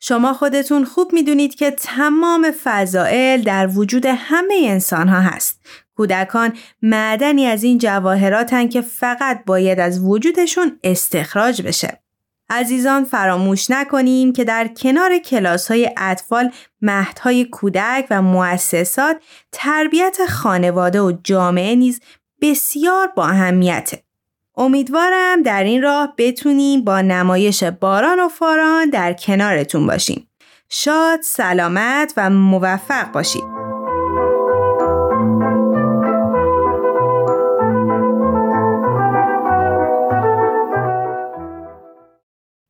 شما 0.00 0.32
خودتون 0.34 0.84
خوب 0.84 1.12
می‌دونید 1.12 1.54
که 1.54 1.70
تمام 1.70 2.50
فضائل 2.64 3.42
در 3.42 3.66
وجود 3.66 4.06
همه 4.06 4.54
انسان 4.64 5.08
ها 5.08 5.20
هست. 5.20 5.60
کودکان 5.98 6.52
معدنی 6.82 7.46
از 7.46 7.62
این 7.64 7.78
جواهراتن 7.78 8.68
که 8.68 8.80
فقط 8.80 9.44
باید 9.46 9.80
از 9.80 10.04
وجودشون 10.04 10.78
استخراج 10.84 11.62
بشه. 11.62 12.00
عزیزان 12.50 13.04
فراموش 13.04 13.70
نکنیم 13.70 14.32
که 14.32 14.44
در 14.44 14.68
کنار 14.68 15.18
کلاس 15.18 15.70
های 15.70 15.90
اطفال 15.96 16.50
مهدهای 16.82 17.44
کودک 17.44 18.06
و 18.10 18.22
مؤسسات 18.22 19.16
تربیت 19.52 20.18
خانواده 20.28 21.00
و 21.00 21.12
جامعه 21.24 21.74
نیز 21.74 22.00
بسیار 22.42 23.12
با 23.16 23.26
اهمیته. 23.26 24.02
امیدوارم 24.56 25.42
در 25.42 25.64
این 25.64 25.82
راه 25.82 26.14
بتونیم 26.18 26.84
با 26.84 27.00
نمایش 27.00 27.64
باران 27.64 28.20
و 28.20 28.28
فاران 28.28 28.90
در 28.90 29.12
کنارتون 29.12 29.86
باشیم. 29.86 30.28
شاد، 30.68 31.20
سلامت 31.22 32.12
و 32.16 32.30
موفق 32.30 33.12
باشید. 33.12 33.67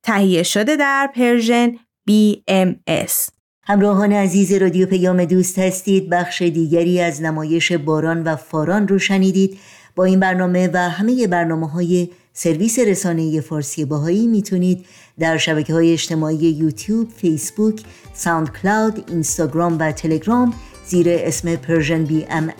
تهیه 0.08 0.42
شده 0.42 0.76
در 0.76 1.10
Persian 1.14 1.72
BMS 2.10 3.30
همراهان 3.62 4.12
عزیز 4.12 4.52
رادیو 4.52 4.86
پیام 4.86 5.24
دوست 5.24 5.58
هستید. 5.58 6.10
بخش 6.10 6.42
دیگری 6.42 7.00
از 7.00 7.22
نمایش 7.22 7.72
باران 7.72 8.22
و 8.22 8.36
فاران 8.36 8.88
رو 8.88 8.98
شنیدید. 8.98 9.58
با 9.96 10.04
این 10.04 10.20
برنامه 10.20 10.70
و 10.72 10.76
همه 10.76 11.26
برنامه 11.26 11.70
های 11.70 12.08
سرویس 12.32 12.78
رسانه 12.78 13.40
فارسی 13.40 13.84
بهایی 13.84 14.26
می‌تونید 14.26 14.86
در 15.18 15.36
شبکه 15.36 15.72
های 15.72 15.92
اجتماعی 15.92 16.36
یوتیوب، 16.36 17.08
فیسبوک، 17.10 17.82
SoundCloud، 18.14 19.10
اینستاگرام 19.10 19.76
و 19.78 19.92
تلگرام 19.92 20.54
زیر 20.86 21.06
اسم 21.08 21.56
Persian 21.56 22.04
BM 22.04 22.52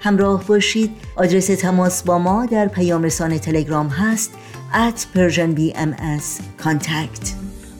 همراه 0.00 0.46
باشید. 0.46 0.90
آدرس 1.16 1.46
تماس 1.46 2.02
با 2.02 2.18
ما 2.18 2.46
در 2.46 2.68
پیام 2.68 3.02
رسانه 3.02 3.38
تلگرام 3.38 3.88
هست. 3.88 4.30
At 4.72 5.06
Persian 5.14 5.54
BMS 5.54 6.26
contact. 6.64 7.34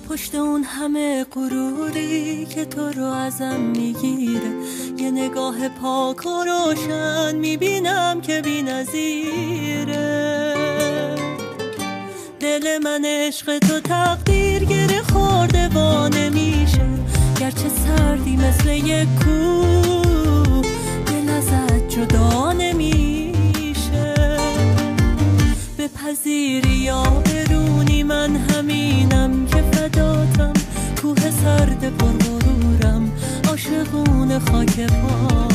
پشت 0.09 0.35
اون 0.35 0.65
همه 0.65 1.25
غروری 1.25 2.47
که 2.47 2.65
تو 2.65 2.81
رو 2.81 3.05
ازم 3.05 3.61
می‌گیره. 3.61 4.51
یه 4.99 5.11
نگاه 5.11 5.69
پاک 5.69 6.27
و 6.27 6.45
روشن 6.45 7.37
می‌بینم 7.37 8.21
که 8.21 8.43
بی 8.43 8.63
نزیره 8.63 10.55
دل 12.41 12.79
من 12.85 13.05
عشق 13.05 13.59
تو 13.59 13.81
تقدیر 13.81 14.65
گره 14.65 15.03
خورده 15.03 15.69
با 15.69 16.09
نمیشه. 16.09 16.87
گرچه 17.41 17.69
سردی 17.69 18.37
مثل 18.37 18.71
یک 18.71 19.09
کو 19.25 19.63
دل 21.07 21.31
ازت 21.31 21.89
جدا 21.89 22.53
بپذیری 26.09 26.77
یا 26.77 27.03
برونی 27.03 28.03
من 28.03 28.37
همینم 28.37 29.47
که 29.47 29.63
فداتم 29.63 30.53
کوه 31.03 31.31
سرد 31.31 31.97
پرغرورم 31.97 33.13
عاشقون 33.49 34.39
خاک 34.39 34.81
پاتم. 34.81 35.49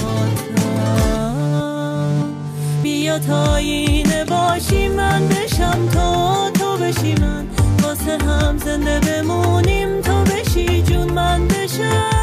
بیا 2.83 3.19
تا 3.19 3.55
اینه 3.55 4.25
باشی 4.25 4.87
من 4.87 5.27
بشم 5.27 5.89
تا 5.93 6.51
تو 6.53 6.77
بشی 6.77 7.15
من. 7.15 7.47
واسه 7.81 8.17
هم 8.17 8.57
زنده 8.57 8.99
بمونیم 8.99 10.01
تو 10.01 10.23
بشی 10.23 10.81
جون 10.81 11.13
من 11.13 11.47
بشم. 11.47 12.22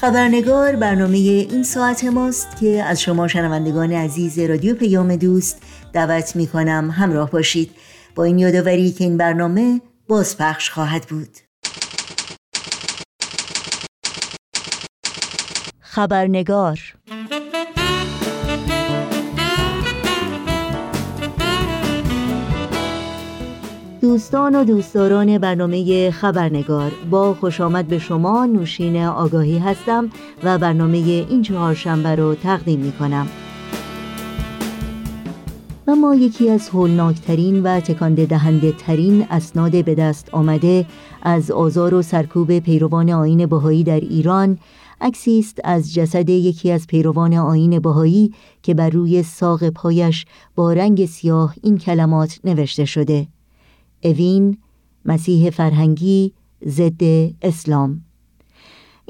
خبرنگار 0.00 0.76
برنامه 0.76 1.16
این 1.16 1.62
ساعت 1.62 2.04
ماست 2.04 2.56
که 2.60 2.82
از 2.82 3.00
شما 3.00 3.28
شنوندگان 3.28 3.92
عزیز 3.92 4.38
رادیو 4.38 4.74
پیام 4.74 5.16
دوست 5.16 5.62
دعوت 5.92 6.36
می 6.36 6.46
کنم 6.46 6.90
همراه 6.90 7.30
باشید. 7.30 7.70
با 8.14 8.24
این 8.24 8.38
یادآوری 8.38 8.92
که 8.92 9.04
این 9.04 9.16
برنامه 9.16 9.80
بازپخش 10.08 10.70
خواهد 10.70 11.02
بود. 11.02 11.28
خبرنگار 15.80 16.80
دوستان 24.00 24.54
و 24.54 24.64
دوستداران 24.64 25.38
برنامه 25.38 26.10
خبرنگار 26.10 26.92
با 27.10 27.34
خوش 27.34 27.60
آمد 27.60 27.86
به 27.88 27.98
شما 27.98 28.46
نوشین 28.46 29.04
آگاهی 29.04 29.58
هستم 29.58 30.10
و 30.44 30.58
برنامه 30.58 30.96
این 30.98 31.42
چهارشنبه 31.42 32.14
رو 32.14 32.34
تقدیم 32.34 32.80
می 32.80 32.92
کنم 32.92 33.28
ما 36.00 36.14
یکی 36.14 36.50
از 36.50 36.68
هولناکترین 36.68 37.62
و 37.62 37.80
تکانده 37.80 38.26
دهنده 38.26 38.72
ترین 38.72 39.26
اسناد 39.30 39.84
به 39.84 39.94
دست 39.94 40.28
آمده 40.32 40.86
از 41.22 41.50
آزار 41.50 41.94
و 41.94 42.02
سرکوب 42.02 42.58
پیروان 42.58 43.10
آین 43.10 43.46
بهایی 43.46 43.84
در 43.84 44.00
ایران 44.00 44.58
عکسی 45.00 45.38
است 45.38 45.60
از 45.64 45.94
جسد 45.94 46.28
یکی 46.28 46.70
از 46.70 46.86
پیروان 46.86 47.34
آین 47.34 47.78
بهایی 47.78 48.34
که 48.62 48.74
بر 48.74 48.90
روی 48.90 49.22
ساق 49.22 49.68
پایش 49.68 50.26
با 50.54 50.72
رنگ 50.72 51.06
سیاه 51.06 51.54
این 51.62 51.78
کلمات 51.78 52.40
نوشته 52.44 52.84
شده. 52.84 53.26
اوین 54.02 54.58
مسیح 55.04 55.50
فرهنگی 55.50 56.32
ضد 56.66 57.02
اسلام 57.42 58.02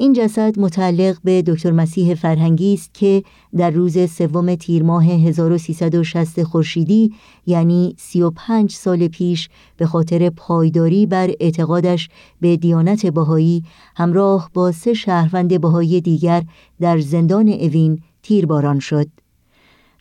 این 0.01 0.12
جسد 0.12 0.59
متعلق 0.59 1.16
به 1.24 1.42
دکتر 1.42 1.70
مسیح 1.70 2.14
فرهنگی 2.14 2.74
است 2.74 2.94
که 2.94 3.22
در 3.57 3.70
روز 3.70 4.11
سوم 4.11 4.55
تیر 4.55 4.83
ماه 4.83 5.05
1360 5.05 6.42
خورشیدی 6.42 7.14
یعنی 7.46 7.94
35 7.98 8.72
سال 8.72 9.09
پیش 9.09 9.48
به 9.77 9.87
خاطر 9.87 10.31
پایداری 10.31 11.07
بر 11.07 11.31
اعتقادش 11.40 12.09
به 12.40 12.57
دیانت 12.57 13.07
بهایی 13.07 13.64
همراه 13.96 14.51
با 14.55 14.72
سه 14.72 14.94
شهروند 14.94 15.61
بهایی 15.61 16.01
دیگر 16.01 16.42
در 16.81 16.98
زندان 16.98 17.48
اوین 17.48 18.01
تیرباران 18.22 18.79
شد. 18.79 19.09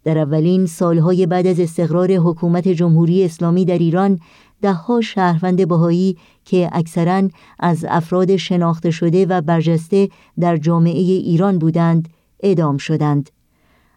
در 0.04 0.18
اولین 0.18 0.66
سالهای 0.66 1.26
بعد 1.26 1.48
از 1.48 1.60
استقرار 1.60 2.12
حکومت 2.12 2.68
جمهوری 2.68 3.24
اسلامی 3.24 3.66
در 3.66 3.78
ایران 3.78 4.20
دهها 4.62 5.02
شهروند 5.02 5.68
بهایی 5.68 6.18
که 6.46 6.70
اکثرا 6.72 7.28
از 7.60 7.86
افراد 7.90 8.36
شناخته 8.36 8.92
شده 8.92 9.26
و 9.26 9.42
برجسته 9.42 10.10
در 10.40 10.58
جامعه 10.58 11.02
ایران 11.02 11.60
بودند 11.60 12.10
اعدام 12.40 12.78
شدند. 12.78 13.30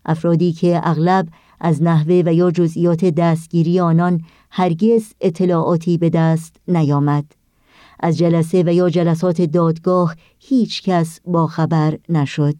افرادی 0.05 0.53
که 0.53 0.81
اغلب 0.85 1.29
از 1.61 1.83
نحوه 1.83 2.23
و 2.27 2.35
یا 2.35 2.51
جزئیات 2.51 3.05
دستگیری 3.05 3.81
آنان 3.81 4.20
هرگز 4.51 5.12
اطلاعاتی 5.20 5.99
به 5.99 6.11
دست 6.11 6.57
نیامد. 6.68 7.25
از 8.01 8.18
جلسه 8.18 8.62
و 8.66 8.73
یا 8.73 8.90
جلسات 8.90 9.42
دادگاه 9.42 10.16
هیچ 10.38 10.83
کس 10.83 11.20
با 11.27 11.46
خبر 11.46 11.99
نشد. 12.09 12.55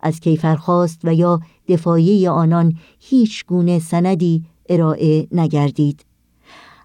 از 0.00 0.20
کیفرخواست 0.20 1.00
و 1.04 1.14
یا 1.14 1.40
دفاعی 1.68 2.28
آنان 2.28 2.76
هیچ 3.00 3.46
گونه 3.46 3.78
سندی 3.78 4.44
ارائه 4.68 5.28
نگردید. 5.32 6.04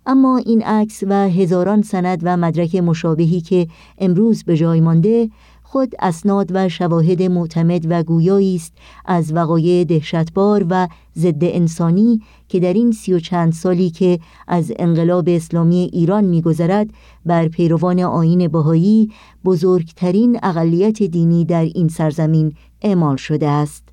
اما 0.09 0.37
این 0.37 0.61
عکس 0.61 1.03
و 1.07 1.13
هزاران 1.29 1.81
سند 1.81 2.19
و 2.23 2.37
مدرک 2.37 2.75
مشابهی 2.75 3.41
که 3.41 3.67
امروز 3.97 4.43
به 4.43 4.57
جای 4.57 4.81
مانده 4.81 5.29
خود 5.63 5.95
اسناد 5.99 6.49
و 6.53 6.69
شواهد 6.69 7.21
معتمد 7.21 7.85
و 7.89 8.03
گویایی 8.03 8.55
است 8.55 8.73
از 9.05 9.33
وقایع 9.33 9.83
دهشتبار 9.83 10.65
و 10.69 10.87
ضد 11.17 11.43
انسانی 11.43 12.21
که 12.47 12.59
در 12.59 12.73
این 12.73 12.91
سی 12.91 13.13
و 13.13 13.19
چند 13.19 13.53
سالی 13.53 13.89
که 13.89 14.19
از 14.47 14.71
انقلاب 14.79 15.25
اسلامی 15.27 15.89
ایران 15.93 16.23
میگذرد 16.23 16.89
بر 17.25 17.47
پیروان 17.47 17.99
آین 17.99 18.47
بهایی 18.47 19.11
بزرگترین 19.45 20.39
اقلیت 20.43 21.03
دینی 21.03 21.45
در 21.45 21.63
این 21.63 21.87
سرزمین 21.87 22.53
اعمال 22.81 23.15
شده 23.15 23.47
است. 23.47 23.83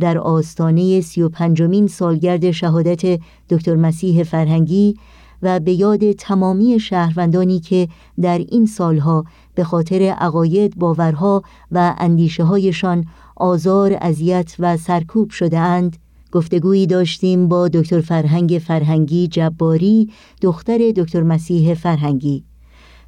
در 0.00 0.18
آستانه 0.18 1.00
سی 1.00 1.22
و 1.22 1.28
پنجمین 1.28 1.86
سالگرد 1.86 2.50
شهادت 2.50 3.20
دکتر 3.50 3.76
مسیح 3.76 4.22
فرهنگی 4.22 4.96
و 5.42 5.60
به 5.60 5.72
یاد 5.72 6.12
تمامی 6.12 6.80
شهروندانی 6.80 7.60
که 7.60 7.88
در 8.20 8.38
این 8.38 8.66
سالها 8.66 9.24
به 9.54 9.64
خاطر 9.64 10.02
عقاید 10.02 10.76
باورها 10.76 11.42
و 11.72 11.94
اندیشه 11.98 12.44
هایشان 12.44 13.04
آزار 13.36 13.98
اذیت 14.00 14.54
و 14.58 14.76
سرکوب 14.76 15.30
شده 15.30 15.58
اند 15.58 15.96
گفتگویی 16.32 16.86
داشتیم 16.86 17.48
با 17.48 17.68
دکتر 17.68 18.00
فرهنگ 18.00 18.62
فرهنگی 18.66 19.28
جباری 19.28 20.10
دختر 20.42 20.78
دکتر 20.96 21.22
مسیح 21.22 21.74
فرهنگی. 21.74 22.44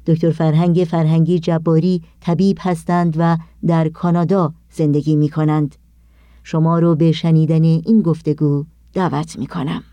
دکتر 0.07 0.31
فرهنگ 0.31 0.87
فرهنگی 0.89 1.39
جباری 1.39 2.01
طبیب 2.21 2.57
هستند 2.61 3.15
و 3.17 3.37
در 3.67 3.89
کانادا 3.89 4.53
زندگی 4.71 5.15
می 5.15 5.29
کنند 5.29 5.75
شما 6.43 6.79
رو 6.79 6.95
به 6.95 7.11
شنیدن 7.11 7.63
این 7.63 8.01
گفتگو 8.01 8.65
دعوت 8.93 9.39
می 9.39 9.47
کنم 9.47 9.83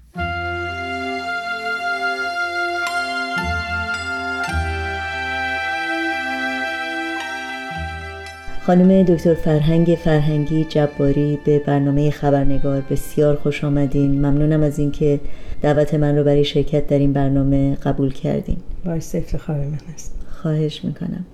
خانم 8.69 9.03
دکتر 9.03 9.35
فرهنگ 9.35 9.99
فرهنگی 10.05 10.65
جباری 10.65 11.39
به 11.45 11.59
برنامه 11.59 12.11
خبرنگار 12.11 12.83
بسیار 12.91 13.37
خوش 13.37 13.65
آمدین. 13.65 14.11
ممنونم 14.11 14.63
از 14.63 14.79
اینکه 14.79 15.21
دعوت 15.63 15.95
من 15.95 16.19
رو 16.19 16.25
برای 16.25 16.45
شرکت 16.45 16.87
در 16.87 16.99
این 16.99 17.13
برنامه 17.13 17.75
قبول 17.75 18.13
کردین. 18.13 18.57
باعث 18.85 19.15
افتخار 19.15 19.57
من 19.57 19.79
است 19.95 20.15
خواهش 20.31 20.85
می‌کنم. 20.85 21.27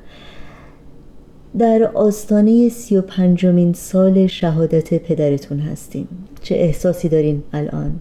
در 1.59 1.91
آستانه 1.95 2.69
سی 2.69 2.97
و 2.97 3.03
پنجمین 3.03 3.73
سال 3.73 4.27
شهادت 4.27 4.95
پدرتون 4.95 5.61
هستیم 5.61 6.09
چه 6.43 6.55
احساسی 6.55 7.09
دارین 7.09 7.43
الان؟ 7.53 8.01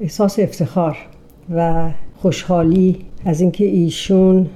احساس 0.00 0.38
افتخار 0.38 0.96
و 1.54 1.90
خوشحالی 2.16 2.96
از 3.24 3.40
اینکه 3.40 3.64
ایشون 3.64 4.46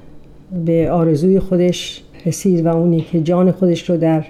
به 0.64 0.90
آرزوی 0.90 1.40
خودش 1.40 2.02
رسید 2.26 2.66
و 2.66 2.68
اونی 2.68 3.00
که 3.00 3.20
جان 3.20 3.52
خودش 3.52 3.90
رو 3.90 3.96
در 3.96 4.24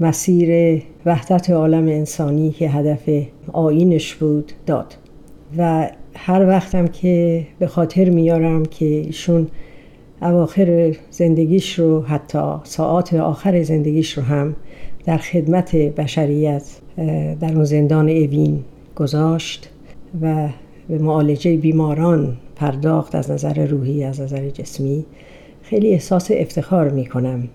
مسیر 0.00 0.82
وحدت 1.06 1.50
عالم 1.50 1.88
انسانی 1.88 2.50
که 2.50 2.70
هدف 2.70 3.08
آینش 3.52 4.14
بود 4.14 4.52
داد. 4.66 4.94
و 5.58 5.90
هر 6.14 6.46
وقتم 6.46 6.86
که 6.86 7.46
به 7.58 7.66
خاطر 7.66 8.10
میارم 8.10 8.64
که 8.64 8.84
ایشون 8.84 9.48
اواخر 10.22 10.96
زندگیش 11.10 11.78
رو 11.78 12.02
حتی 12.02 12.54
ساعات 12.64 13.14
آخر 13.14 13.62
زندگیش 13.62 14.18
رو 14.18 14.22
هم 14.22 14.56
در 15.04 15.16
خدمت 15.16 15.76
بشریت 15.76 16.64
در 17.40 17.54
اون 17.54 17.64
زندان 17.64 18.08
اوین 18.08 18.64
گذاشت 18.96 19.70
و 20.22 20.48
به 20.88 20.98
معالجه 20.98 21.56
بیماران 21.56 22.36
پرداخت 22.56 23.14
از 23.14 23.30
نظر 23.30 23.66
روحی 23.66 24.04
از 24.04 24.20
نظر 24.20 24.50
جسمی. 24.50 25.04
خیلی 25.72 25.92
احساس 25.92 26.30
افتخار 26.34 26.88
می 26.88 27.06
کنم 27.06 27.48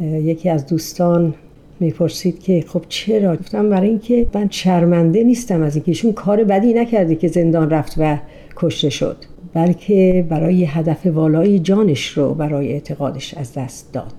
یکی 0.00 0.48
از 0.48 0.66
دوستان 0.66 1.34
می‌پرسید 1.80 2.42
که 2.42 2.64
خب 2.68 2.82
چرا؟ 2.88 3.36
گفتم 3.36 3.68
برای 3.70 3.88
اینکه 3.88 4.26
من 4.34 4.50
شرمنده 4.50 5.24
نیستم 5.24 5.62
از 5.62 5.74
اینکه 5.76 5.90
ایشون 5.90 6.12
کار 6.12 6.44
بدی 6.44 6.74
نکرده 6.74 7.14
که 7.14 7.28
زندان 7.28 7.70
رفت 7.70 7.94
و 7.98 8.18
کشته 8.56 8.90
شد 8.90 9.16
بلکه 9.54 10.26
برای 10.28 10.64
هدف 10.64 11.06
والای 11.06 11.58
جانش 11.58 12.08
رو 12.08 12.34
برای 12.34 12.72
اعتقادش 12.72 13.34
از 13.34 13.54
دست 13.54 13.92
داد. 13.92 14.12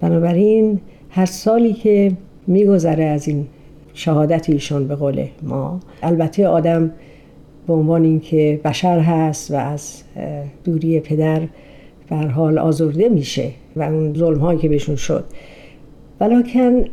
بنابراین 0.00 0.80
هر 1.10 1.26
سالی 1.26 1.72
که 1.72 2.12
میگذره 2.46 3.04
از 3.04 3.28
این 3.28 3.46
شهادت 3.94 4.50
ایشون 4.50 4.88
به 4.88 4.94
قول 4.94 5.26
ما 5.42 5.80
البته 6.02 6.48
آدم 6.48 6.90
به 7.66 7.72
عنوان 7.72 8.04
اینکه 8.04 8.60
بشر 8.64 8.98
هست 8.98 9.50
و 9.50 9.54
از 9.54 10.02
دوری 10.64 11.00
پدر 11.00 11.40
به 12.10 12.16
حال 12.16 12.58
آزرده 12.58 13.08
میشه 13.08 13.50
و 13.76 13.82
اون 13.82 14.14
ظلم 14.14 14.38
هایی 14.38 14.58
که 14.58 14.68
بهشون 14.68 14.96
شد. 14.96 15.24
ولیکن 16.20 16.84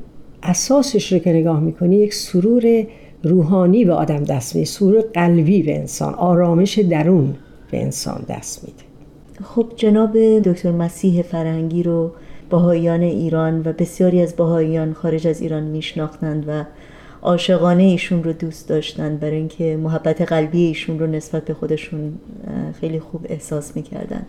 اساسش 0.43 1.13
رو 1.13 1.19
که 1.19 1.34
نگاه 1.34 1.60
می‌کنی 1.60 1.95
یک 1.95 2.13
سرور 2.13 2.86
روحانی 3.23 3.86
به 3.86 3.93
آدم 3.93 4.23
دست 4.23 4.56
میده 4.56 4.67
سرور 4.67 5.01
قلبی 5.13 5.63
به 5.63 5.77
انسان 5.77 6.13
آرامش 6.13 6.80
درون 6.80 7.36
به 7.71 7.82
انسان 7.82 8.25
دست 8.30 8.63
میده. 8.63 8.84
خب 9.43 9.71
جناب 9.75 10.17
دکتر 10.39 10.71
مسیح 10.71 11.21
فرهنگی 11.21 11.84
رو 11.84 12.12
باهایان 12.49 13.01
ایران 13.01 13.60
و 13.60 13.73
بسیاری 13.73 14.21
از 14.21 14.36
باهایان 14.36 14.93
خارج 14.93 15.27
از 15.27 15.41
ایران 15.41 15.63
میشناختند 15.63 16.45
و 16.47 16.63
عاشقانه 17.21 17.84
ایشون 17.84 18.23
رو 18.23 18.34
دوست 18.34 18.69
داشتند 18.69 19.19
برای 19.19 19.36
اینکه 19.36 19.77
محبت 19.77 20.21
قلبی 20.21 20.65
ایشون 20.65 20.99
رو 20.99 21.08
نسبت 21.08 21.45
به 21.45 21.53
خودشون 21.53 22.13
خیلی 22.80 22.99
خوب 22.99 23.25
احساس 23.30 23.75
می‌کردند. 23.75 24.25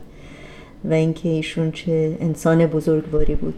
و 0.84 0.92
اینکه 0.92 1.28
ایشون 1.28 1.70
چه 1.70 2.16
انسان 2.20 2.66
بزرگواری 2.66 3.34
بود. 3.34 3.54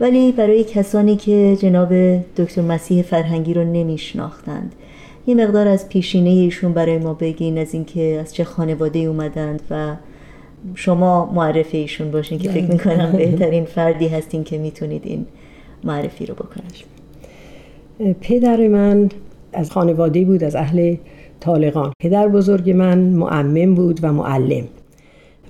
ولی 0.00 0.32
برای 0.32 0.64
کسانی 0.64 1.16
که 1.16 1.56
جناب 1.60 1.92
دکتر 2.36 2.62
مسیح 2.62 3.02
فرهنگی 3.02 3.54
رو 3.54 3.64
نمیشناختند 3.64 4.74
یه 5.26 5.34
مقدار 5.34 5.68
از 5.68 5.88
پیشینه 5.88 6.30
ایشون 6.30 6.72
برای 6.72 6.98
ما 6.98 7.14
بگین 7.14 7.58
از 7.58 7.74
اینکه 7.74 8.18
از 8.20 8.34
چه 8.34 8.44
خانواده 8.44 8.98
اومدند 8.98 9.62
و 9.70 9.96
شما 10.74 11.32
معرفی 11.34 11.76
ایشون 11.76 12.10
باشین 12.10 12.38
که 12.38 12.50
فکر 12.50 12.72
می‌کنم 12.72 13.12
بهترین 13.12 13.64
فردی 13.64 14.08
هستین 14.08 14.44
که 14.44 14.58
می‌تونید 14.58 15.02
این 15.04 15.26
معرفی 15.84 16.26
رو 16.26 16.34
بکنید. 16.34 16.84
پدر 18.20 18.68
من 18.68 19.08
از 19.52 19.70
خانواده 19.70 20.24
بود 20.24 20.44
از 20.44 20.56
اهل 20.56 20.96
طالقان. 21.40 21.92
پدر 22.02 22.28
بزرگ 22.28 22.70
من 22.70 22.98
معمم 22.98 23.74
بود 23.74 24.00
و 24.02 24.12
معلم. 24.12 24.64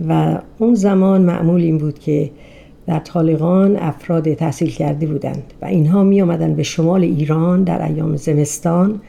و 0.09 0.39
اون 0.59 0.75
زمان 0.75 1.21
معمول 1.21 1.61
این 1.61 1.79
بود 1.79 1.99
که 1.99 2.31
در 2.87 2.99
طالقان 2.99 3.77
افراد 3.77 4.35
تحصیل 4.35 4.71
کرده 4.71 5.07
بودند 5.07 5.43
و 5.63 5.67
اینها 5.67 6.03
می 6.03 6.23
آمدن 6.23 6.55
به 6.55 6.63
شمال 6.63 7.03
ایران 7.03 7.65
در 7.65 7.87
ایام 7.87 8.17
زمستان 8.17 9.01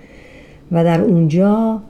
و 0.71 0.83
در 0.83 1.01
اونجا 1.01 1.81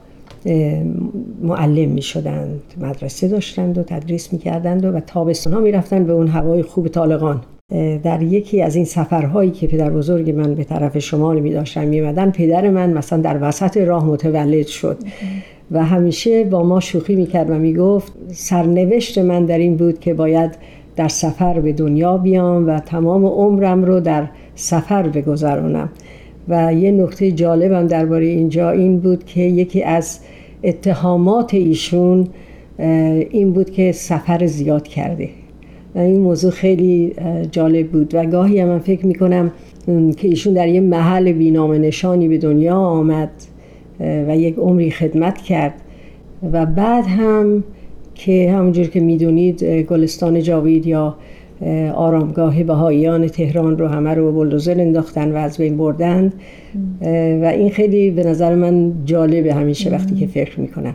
معلم 1.42 1.88
می 1.88 2.02
شدند 2.02 2.60
مدرسه 2.80 3.28
داشتند 3.28 3.78
و 3.78 3.82
تدریس 3.82 4.32
می 4.32 4.38
کردند 4.38 4.84
و 4.84 5.00
تابستان 5.00 5.52
ها 5.52 5.60
می 5.60 5.72
رفتند 5.72 6.06
به 6.06 6.12
اون 6.12 6.28
هوای 6.28 6.62
خوب 6.62 6.88
طالقان. 6.88 7.40
در 8.02 8.22
یکی 8.22 8.62
از 8.62 8.76
این 8.76 8.84
سفرهایی 8.84 9.50
که 9.50 9.66
پدر 9.66 9.90
بزرگ 9.90 10.30
من 10.30 10.54
به 10.54 10.64
طرف 10.64 10.98
شمال 10.98 11.40
می 11.40 11.50
داشتن 11.50 11.84
می 11.84 12.12
پدر 12.30 12.70
من 12.70 12.92
مثلا 12.92 13.18
در 13.18 13.38
وسط 13.40 13.76
راه 13.76 14.06
متولد 14.06 14.66
شد. 14.66 14.98
و 15.70 15.84
همیشه 15.84 16.44
با 16.44 16.62
ما 16.62 16.80
شوخی 16.80 17.14
می‌کرد 17.14 17.50
و 17.50 17.54
می‌گفت 17.54 18.12
سرنوشت 18.28 19.18
من 19.18 19.44
در 19.44 19.58
این 19.58 19.76
بود 19.76 20.00
که 20.00 20.14
باید 20.14 20.50
در 20.96 21.08
سفر 21.08 21.60
به 21.60 21.72
دنیا 21.72 22.16
بیام 22.16 22.66
و 22.66 22.78
تمام 22.78 23.26
عمرم 23.26 23.84
رو 23.84 24.00
در 24.00 24.28
سفر 24.54 25.08
بگذرانم. 25.08 25.88
و 26.48 26.74
یه 26.74 26.90
نکته 26.90 27.32
جالبم 27.32 27.86
درباره 27.86 28.26
اینجا 28.26 28.70
این 28.70 28.98
بود 28.98 29.24
که 29.24 29.40
یکی 29.40 29.82
از 29.82 30.18
اتهامات 30.64 31.54
ایشون 31.54 32.26
این 33.30 33.52
بود 33.52 33.70
که 33.70 33.92
سفر 33.92 34.46
زیاد 34.46 34.88
کرده. 34.88 35.28
و 35.94 35.98
این 35.98 36.20
موضوع 36.20 36.50
خیلی 36.50 37.14
جالب 37.50 37.88
بود 37.88 38.14
و 38.14 38.26
گاهی 38.26 38.64
من 38.64 38.78
فکر 38.78 39.06
می‌کنم 39.06 39.52
که 40.16 40.28
ایشون 40.28 40.52
در 40.52 40.68
یه 40.68 40.80
محل 40.80 41.32
بینام 41.32 41.72
نشانی 41.72 42.28
به 42.28 42.38
دنیا 42.38 42.76
آمد. 42.76 43.30
و 44.28 44.36
یک 44.36 44.56
عمری 44.56 44.90
خدمت 44.90 45.38
کرد. 45.38 45.74
و 46.52 46.66
بعد 46.66 47.06
هم 47.06 47.64
که 48.14 48.52
همونجور 48.52 48.86
که 48.86 49.00
می‌دونید 49.00 49.64
گلستان 49.64 50.42
جاوید 50.42 50.86
یا 50.86 51.16
آرامگاه 51.94 52.62
بهاییان 52.62 53.28
تهران 53.28 53.78
رو 53.78 53.88
همه 53.88 54.14
رو 54.14 54.32
بلدوزر 54.32 54.80
انداختن 54.80 55.32
و 55.32 55.36
از 55.36 55.58
بین 55.58 55.76
بردند 55.76 56.32
و 57.42 57.52
این 57.56 57.70
خیلی 57.70 58.10
به 58.10 58.24
نظر 58.24 58.54
من 58.54 58.92
جالبه 59.04 59.54
همیشه 59.54 59.90
وقتی 59.90 60.14
که 60.14 60.26
فکر 60.26 60.60
می‌کنم. 60.60 60.94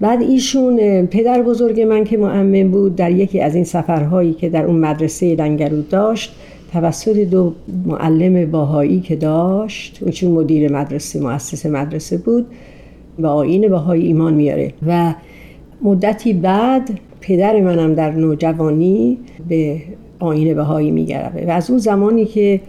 بعد 0.00 0.22
ایشون 0.22 1.06
پدر 1.06 1.42
بزرگ 1.42 1.80
من 1.80 2.04
که 2.04 2.16
معمم 2.16 2.70
بود 2.70 2.96
در 2.96 3.10
یکی 3.10 3.40
از 3.40 3.54
این 3.54 3.64
سفرهایی 3.64 4.32
که 4.32 4.48
در 4.48 4.64
اون 4.64 4.78
مدرسه 4.78 5.34
لنگرود 5.34 5.88
داشت 5.88 6.34
توسط 6.72 7.16
دو 7.16 7.54
معلم 7.86 8.50
باهایی 8.50 9.00
که 9.00 9.16
داشت 9.16 9.98
اون 10.02 10.10
چون 10.10 10.30
مدیر 10.30 10.72
مدرسه 10.72 11.20
مؤسس 11.20 11.66
مدرسه 11.66 12.16
بود 12.16 12.46
و 13.18 13.26
آین 13.26 13.68
باهایی 13.68 14.06
ایمان 14.06 14.34
میاره. 14.34 14.72
و 14.86 15.14
مدتی 15.82 16.32
بعد 16.32 16.90
پدر 17.20 17.60
منم 17.60 17.94
در 17.94 18.10
نوجوانی 18.10 19.18
به 19.48 19.82
آین 20.18 20.54
بهایی 20.54 20.90
میگرده 20.90 21.46
و 21.46 21.50
از 21.50 21.70
اون 21.70 21.78
زمانی 21.78 22.24
که 22.24 22.60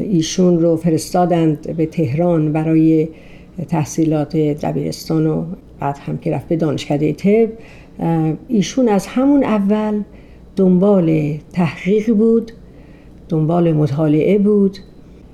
ایشون 0.00 0.60
رو 0.60 0.76
فرستادند 0.76 1.76
به 1.76 1.86
تهران 1.86 2.52
برای 2.52 3.08
تحصیلات 3.68 4.36
دبیرستان 4.36 5.26
و 5.26 5.44
بعد 5.80 5.98
هم 5.98 6.18
که 6.18 6.30
رفت 6.30 6.48
به 6.48 6.56
دانشکده 6.56 7.12
طب 7.12 7.48
ایشون 8.48 8.88
از 8.88 9.06
همون 9.06 9.44
اول 9.44 10.02
دنبال 10.56 11.34
تحقیق 11.52 12.14
بود. 12.14 12.52
دنبال 13.28 13.72
مطالعه 13.72 14.38
بود 14.38 14.78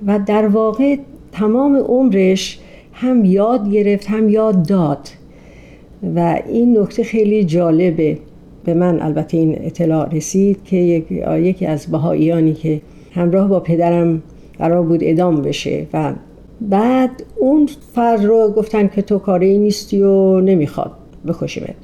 و 0.07 0.19
در 0.25 0.47
واقع 0.47 0.95
تمام 1.31 1.75
عمرش 1.75 2.59
هم 2.93 3.25
یاد 3.25 3.71
گرفت 3.71 4.09
هم 4.09 4.29
یاد 4.29 4.67
داد. 4.67 5.09
و 6.15 6.41
این 6.47 6.77
نکته 6.77 7.03
خیلی 7.03 7.43
جالبه. 7.43 8.17
به 8.65 8.73
من 8.73 9.01
البته 9.01 9.37
این 9.37 9.57
اطلاع 9.61 10.09
رسید 10.09 10.63
که 10.63 10.77
یکی 11.27 11.65
از 11.65 11.87
بهاییانی 11.87 12.53
که 12.53 12.81
همراه 13.11 13.47
با 13.47 13.59
پدرم 13.59 14.21
قرار 14.57 14.81
بود 14.83 14.99
ادام 15.03 15.41
بشه 15.41 15.87
و 15.93 16.13
بعد 16.61 17.23
اون 17.35 17.69
فرد 17.95 18.25
رو 18.25 18.53
گفتن 18.57 18.87
که 18.87 19.01
تو 19.01 19.19
کاری 19.19 19.57
نیستی 19.57 20.01
و 20.01 20.41
نمی‌خواد 20.41 20.91
بکشیمت. 21.27 21.75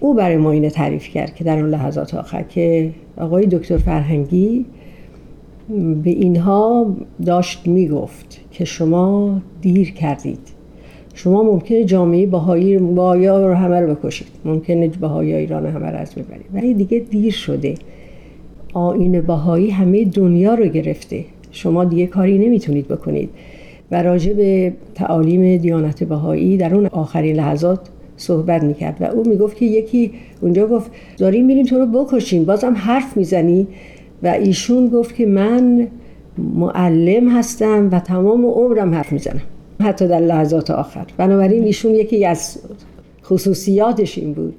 او 0.00 0.14
برای 0.14 0.36
ما 0.36 0.50
اینه 0.50 0.70
تعریف 0.70 1.08
کرد 1.08 1.34
که 1.34 1.44
در 1.44 1.58
اون 1.58 1.70
لحظات 1.70 2.14
آخر 2.14 2.42
که 2.42 2.90
آقای 3.16 3.46
دکتر 3.46 3.76
فرهنگی 3.76 4.64
به 6.04 6.10
اینها 6.10 6.96
داشت 7.26 7.66
می‌گفت 7.66 8.40
که 8.50 8.64
شما 8.64 9.40
دیر 9.60 9.92
کردید. 9.92 10.38
شما 11.14 11.42
ممکنه 11.42 11.84
جامعه 11.84 12.26
بهایی 12.26 12.78
بایا 12.78 13.46
رو 13.46 13.54
همه 13.54 13.80
رو 13.80 13.94
بکشید. 13.94 14.26
ممکنه 14.44 14.88
بهایی 14.88 15.34
ایران 15.34 15.66
همه 15.66 15.90
رو 15.90 15.96
از 15.96 16.14
ببرید. 16.14 16.46
ولی 16.54 16.74
دیگه 16.74 16.98
دیر 16.98 17.32
شده. 17.32 17.74
آین 18.72 19.20
بهایی 19.20 19.70
همه 19.70 20.04
دنیا 20.04 20.54
رو 20.54 20.66
گرفته. 20.66 21.24
شما 21.50 21.84
دیگه 21.84 22.06
کاری 22.06 22.38
نمی‌تونید 22.38 22.88
بکنید. 22.88 23.30
و 23.90 24.02
راجع 24.02 24.32
به 24.32 24.72
تعالیم 24.94 25.56
دیانت 25.56 26.04
بهایی 26.04 26.56
در 26.56 26.74
اون 26.74 26.86
آخرین 26.86 27.36
لحظات 27.36 27.80
صحبت 28.16 28.62
می‌کرد 28.62 28.96
و 29.00 29.04
او 29.04 29.28
می‌گفت 29.28 29.56
که 29.56 29.66
یکی 29.66 30.10
اونجا 30.40 30.66
گفت 30.66 30.90
داریم 31.18 31.46
میریم 31.46 31.66
تو 31.66 31.78
رو 31.78 31.86
بکشیم 31.86 32.44
بازم 32.44 32.74
حرف 32.76 33.16
می‌زنی؟ 33.16 33.66
و 34.22 34.26
ایشون 34.28 34.88
گفت 34.88 35.14
که 35.14 35.26
من 35.26 35.88
معلم 36.38 37.28
هستم 37.28 37.88
و 37.92 38.00
تمام 38.00 38.46
عمرم 38.46 38.94
حرف 38.94 39.12
می‌زنم 39.12 39.42
حتی 39.80 40.08
در 40.08 40.20
لحظات 40.20 40.70
آخر. 40.70 41.06
بنابراین 41.16 41.64
ایشون 41.64 41.94
یکی 41.94 42.26
از 42.26 42.58
خصوصیاتش 43.24 44.18
این 44.18 44.32
بود 44.32 44.54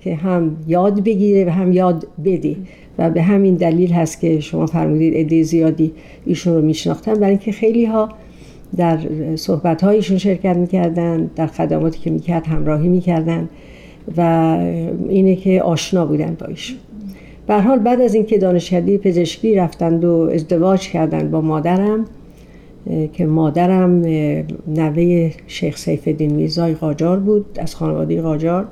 که 0.00 0.14
هم 0.14 0.56
یاد 0.68 1.04
بگیره 1.04 1.44
و 1.44 1.48
هم 1.48 1.72
یاد 1.72 2.06
بده. 2.24 2.56
و 2.98 3.10
به 3.10 3.22
همین 3.22 3.54
دلیل 3.54 3.92
هست 3.92 4.20
که 4.20 4.40
شما 4.40 4.66
فرمودید 4.66 5.14
عده 5.14 5.42
زیادی 5.42 5.92
ایشون 6.26 6.54
رو 6.54 6.62
میشناختن. 6.62 7.14
برای 7.14 7.30
اینکه 7.30 7.52
خیلی 7.52 7.84
ها 7.84 8.08
در 8.76 8.98
صحبت 9.36 9.84
هایشون 9.84 10.18
شرکت 10.18 10.56
می‌کردن 10.56 11.30
در 11.36 11.46
خدماتی 11.46 11.98
که 11.98 12.10
می‌کرد 12.10 12.46
همراهی 12.46 12.88
می‌کردن 12.88 13.48
و 14.16 14.20
اینه 15.08 15.36
که 15.36 15.62
آشنا 15.62 16.06
بودن 16.06 16.36
با 16.40 16.46
ایشون. 16.46 16.78
به 17.46 17.60
حال 17.60 17.78
بعد 17.78 18.00
از 18.00 18.14
اینکه 18.14 18.38
دانشکده 18.38 18.98
پزشکی 18.98 19.54
رفتند 19.54 20.04
و 20.04 20.30
ازدواج 20.34 20.88
کردند 20.88 21.30
با 21.30 21.40
مادرم 21.40 22.04
که 23.12 23.26
مادرم 23.26 24.00
نوه 24.68 25.30
شیخ 25.46 25.76
سیف 25.76 26.08
الدین 26.08 26.34
میرزای 26.34 26.74
قاجار 26.74 27.18
بود 27.18 27.46
از 27.58 27.74
خانواده 27.74 28.22
قاجار 28.22 28.66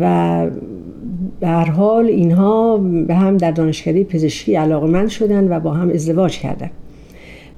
و 0.00 0.46
به 1.40 1.46
هر 1.46 1.70
حال 1.70 2.06
اینها 2.06 2.76
به 2.76 3.14
هم 3.14 3.36
در 3.36 3.50
دانشکده 3.50 4.04
پزشکی 4.04 4.54
علاقمند 4.54 5.08
شدن 5.08 5.56
و 5.56 5.60
با 5.60 5.70
هم 5.70 5.90
ازدواج 5.90 6.38
کردن 6.38 6.70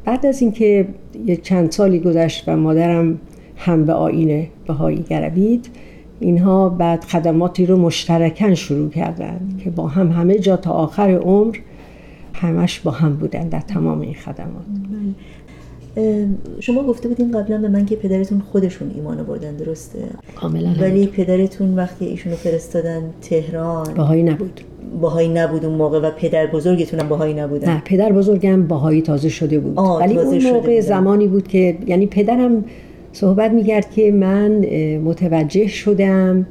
بعد 0.06 0.26
از 0.26 0.42
اینکه 0.42 0.88
یه 1.26 1.36
چند 1.36 1.70
سالی 1.70 2.00
گذشت 2.00 2.48
و 2.48 2.56
مادرم 2.56 3.20
هم 3.56 3.84
به 3.84 3.92
آین 3.92 4.46
بهایی 4.66 5.04
گروید 5.10 5.68
اینها 6.20 6.68
بعد 6.68 7.04
خدماتی 7.04 7.66
رو 7.66 7.76
مشترکن 7.76 8.54
شروع 8.54 8.90
کردن 8.90 9.40
که 9.64 9.70
با 9.70 9.86
هم 9.86 10.12
همه 10.12 10.38
جا 10.38 10.56
تا 10.56 10.70
آخر 10.70 11.10
عمر 11.10 11.56
همش 12.34 12.80
با 12.80 12.90
هم 12.90 13.16
بودن 13.16 13.48
در 13.48 13.60
تمام 13.60 14.00
این 14.00 14.14
خدمات. 14.14 14.64
شما 16.60 16.82
گفته 16.82 17.08
بودین 17.08 17.32
قبلا 17.32 17.58
به 17.58 17.68
من 17.68 17.86
که 17.86 17.96
پدرتون 17.96 18.40
خودشون 18.40 18.90
ایمان 18.94 19.22
بردن 19.22 19.56
درسته؟ 19.56 19.98
کاملا. 20.34 20.74
ولی 20.80 21.06
پدرتون 21.06 21.74
وقتی 21.74 22.04
ایشونو 22.04 22.36
فرستادن 22.36 23.10
تهران 23.20 23.94
باهایی 23.94 24.22
نبود. 24.22 24.60
باهایی 25.00 25.28
نبود 25.28 25.64
اون 25.64 25.74
موقع 25.74 26.00
و 26.00 26.10
پدر 26.10 26.46
بزرگتون 26.46 27.00
هم 27.00 27.08
باهایی 27.08 27.34
نبودن. 27.34 27.72
نه 27.72 27.82
پدر 27.84 28.12
بزرگم 28.12 28.66
باهایی 28.66 29.02
تازه 29.02 29.28
شده 29.28 29.58
بود. 29.58 29.78
ولی 29.78 30.18
اون 30.18 30.42
موقع 30.52 30.80
زمانی 30.80 31.26
بود 31.26 31.48
که 31.48 31.78
یعنی 31.86 32.06
پدرم 32.06 32.64
صحبت 33.12 33.50
می‌کرد 33.50 33.90
که 33.90 34.12
من 34.12 34.50
متوجه 34.96 35.66
شدم 35.66 36.46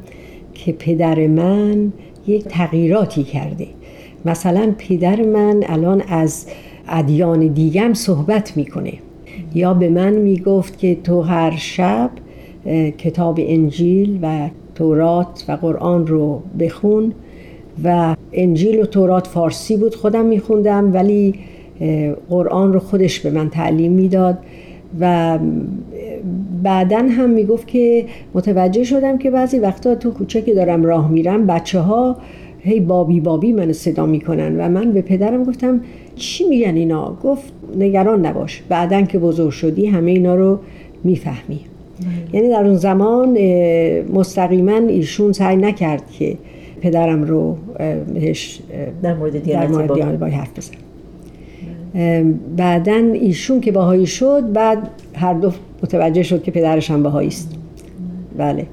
که 0.53 0.71
پدر 0.71 1.27
من 1.27 1.93
یک 2.27 2.43
تغییراتی 2.43 3.23
کرده. 3.23 3.67
مثلا 4.25 4.73
پدر 4.77 5.21
من 5.21 5.63
الان 5.65 6.01
از 6.07 6.47
ادیان 6.87 7.47
دیگم 7.47 7.93
صحبت 7.93 8.57
می‌کنه. 8.57 8.93
یا 9.55 9.73
به 9.73 9.89
من 9.89 10.13
می‌گفت 10.13 10.77
که 10.77 10.97
تو 11.03 11.21
هر 11.21 11.55
شب 11.57 12.09
کتاب 12.97 13.39
انجیل 13.41 14.19
و 14.21 14.49
تورات 14.75 15.45
و 15.47 15.51
قرآن 15.51 16.07
رو 16.07 16.41
بخون 16.59 17.13
و 17.83 18.15
انجیل 18.33 18.79
و 18.79 18.85
تورات 18.85 19.27
فارسی 19.27 19.77
بود 19.77 19.95
خودم 19.95 20.25
میخوندم 20.25 20.93
ولی 20.93 21.33
قرآن 22.29 22.73
رو 22.73 22.79
خودش 22.79 23.19
به 23.19 23.31
من 23.31 23.49
تعلیم 23.49 23.91
می‌داد 23.91 24.37
و 24.99 25.39
بعدا 26.63 26.97
هم 26.97 27.29
می‌گفت 27.29 27.67
که 27.67 28.05
متوجه 28.33 28.83
شدم 28.83 29.17
که 29.17 29.31
بعضی 29.31 29.59
وقتا 29.59 29.95
تو 29.95 30.11
کوچه 30.11 30.41
که 30.41 30.53
دارم 30.53 30.83
راه 30.83 31.11
میرم 31.11 31.47
بچه 31.47 31.79
ها 31.79 32.17
هی 32.59 32.79
بابی 32.79 33.19
بابی 33.19 33.53
من 33.53 33.73
صدا 33.73 34.05
می‌کنن 34.05 34.59
و 34.59 34.69
من 34.69 34.91
به 34.91 35.01
پدرم 35.01 35.43
گفتم 35.43 35.81
چی 36.15 36.43
میگن 36.49 36.75
اینا؟ 36.75 37.17
گفت 37.23 37.53
نگران 37.77 38.25
نباش 38.25 38.63
بعدا 38.69 39.01
که 39.01 39.19
بزرگ 39.19 39.49
شدی 39.49 39.85
همه 39.85 40.11
اینا 40.11 40.35
رو 40.35 40.59
می‌فهمی. 41.03 41.59
یعنی 42.33 42.49
در 42.49 42.65
اون 42.65 42.75
زمان 42.75 43.37
مستقیما 44.13 44.77
ایشون 44.77 45.31
سعی 45.31 45.55
نکرد 45.55 46.11
که 46.11 46.37
پدرم 46.85 47.23
رو 47.23 47.57
بهش 48.13 48.59
در 49.01 49.13
مورد 49.13 49.43
دیانت 49.43 50.19
با 50.19 50.25
حرف 50.25 50.49
بزن. 50.57 50.73
بعدا 52.57 52.95
ایشون 53.13 53.61
که 53.61 53.71
باهایی 53.71 54.05
شد 54.07 54.53
بعد 54.53 54.89
هر 55.15 55.33
دو 55.33 55.51
متوجه 55.83 56.23
شد 56.23 56.43
که 56.43 56.51
پدرش 56.51 56.91
هم 56.91 57.03
باهایی 57.03 57.27
است. 57.27 57.55
بله. 58.37 58.65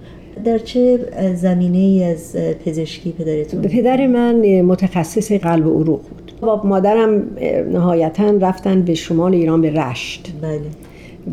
در 0.44 0.58
چه 0.58 0.98
زمینه 1.34 1.78
ای 1.78 2.04
از 2.04 2.36
پزشکی 2.64 3.12
پدرتون؟ 3.12 3.62
پدر 3.62 4.06
من 4.06 4.60
متخصص 4.60 5.32
قلب 5.32 5.66
و 5.66 5.70
عروق 5.70 6.00
بود. 6.00 6.32
با 6.40 6.62
مادرم 6.64 7.22
نهایتا 7.72 8.30
رفتن 8.40 8.82
به 8.82 8.94
شمال 8.94 9.34
ایران 9.34 9.60
به 9.60 9.70
رشت. 9.70 10.32
بله. 10.42 10.60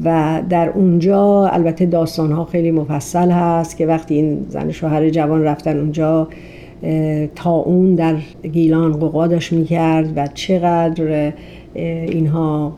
و 0.05 0.41
در 0.49 0.69
اونجا 0.69 1.47
البته 1.47 1.85
داستان 1.85 2.31
ها 2.31 2.45
خیلی 2.45 2.71
مفصل 2.71 3.31
هست 3.31 3.77
که 3.77 3.85
وقتی 3.85 4.15
این 4.15 4.45
زن 4.49 4.71
شوهر 4.71 5.09
جوان 5.09 5.43
رفتن 5.43 5.79
اونجا 5.79 6.27
تا 7.35 7.51
اون 7.51 7.95
در 7.95 8.15
گیلان 8.51 8.91
قوقا 8.91 9.27
داشت 9.27 9.53
می‌کرد 9.53 10.13
و 10.15 10.27
چقدر 10.27 11.33
اینها 11.73 12.73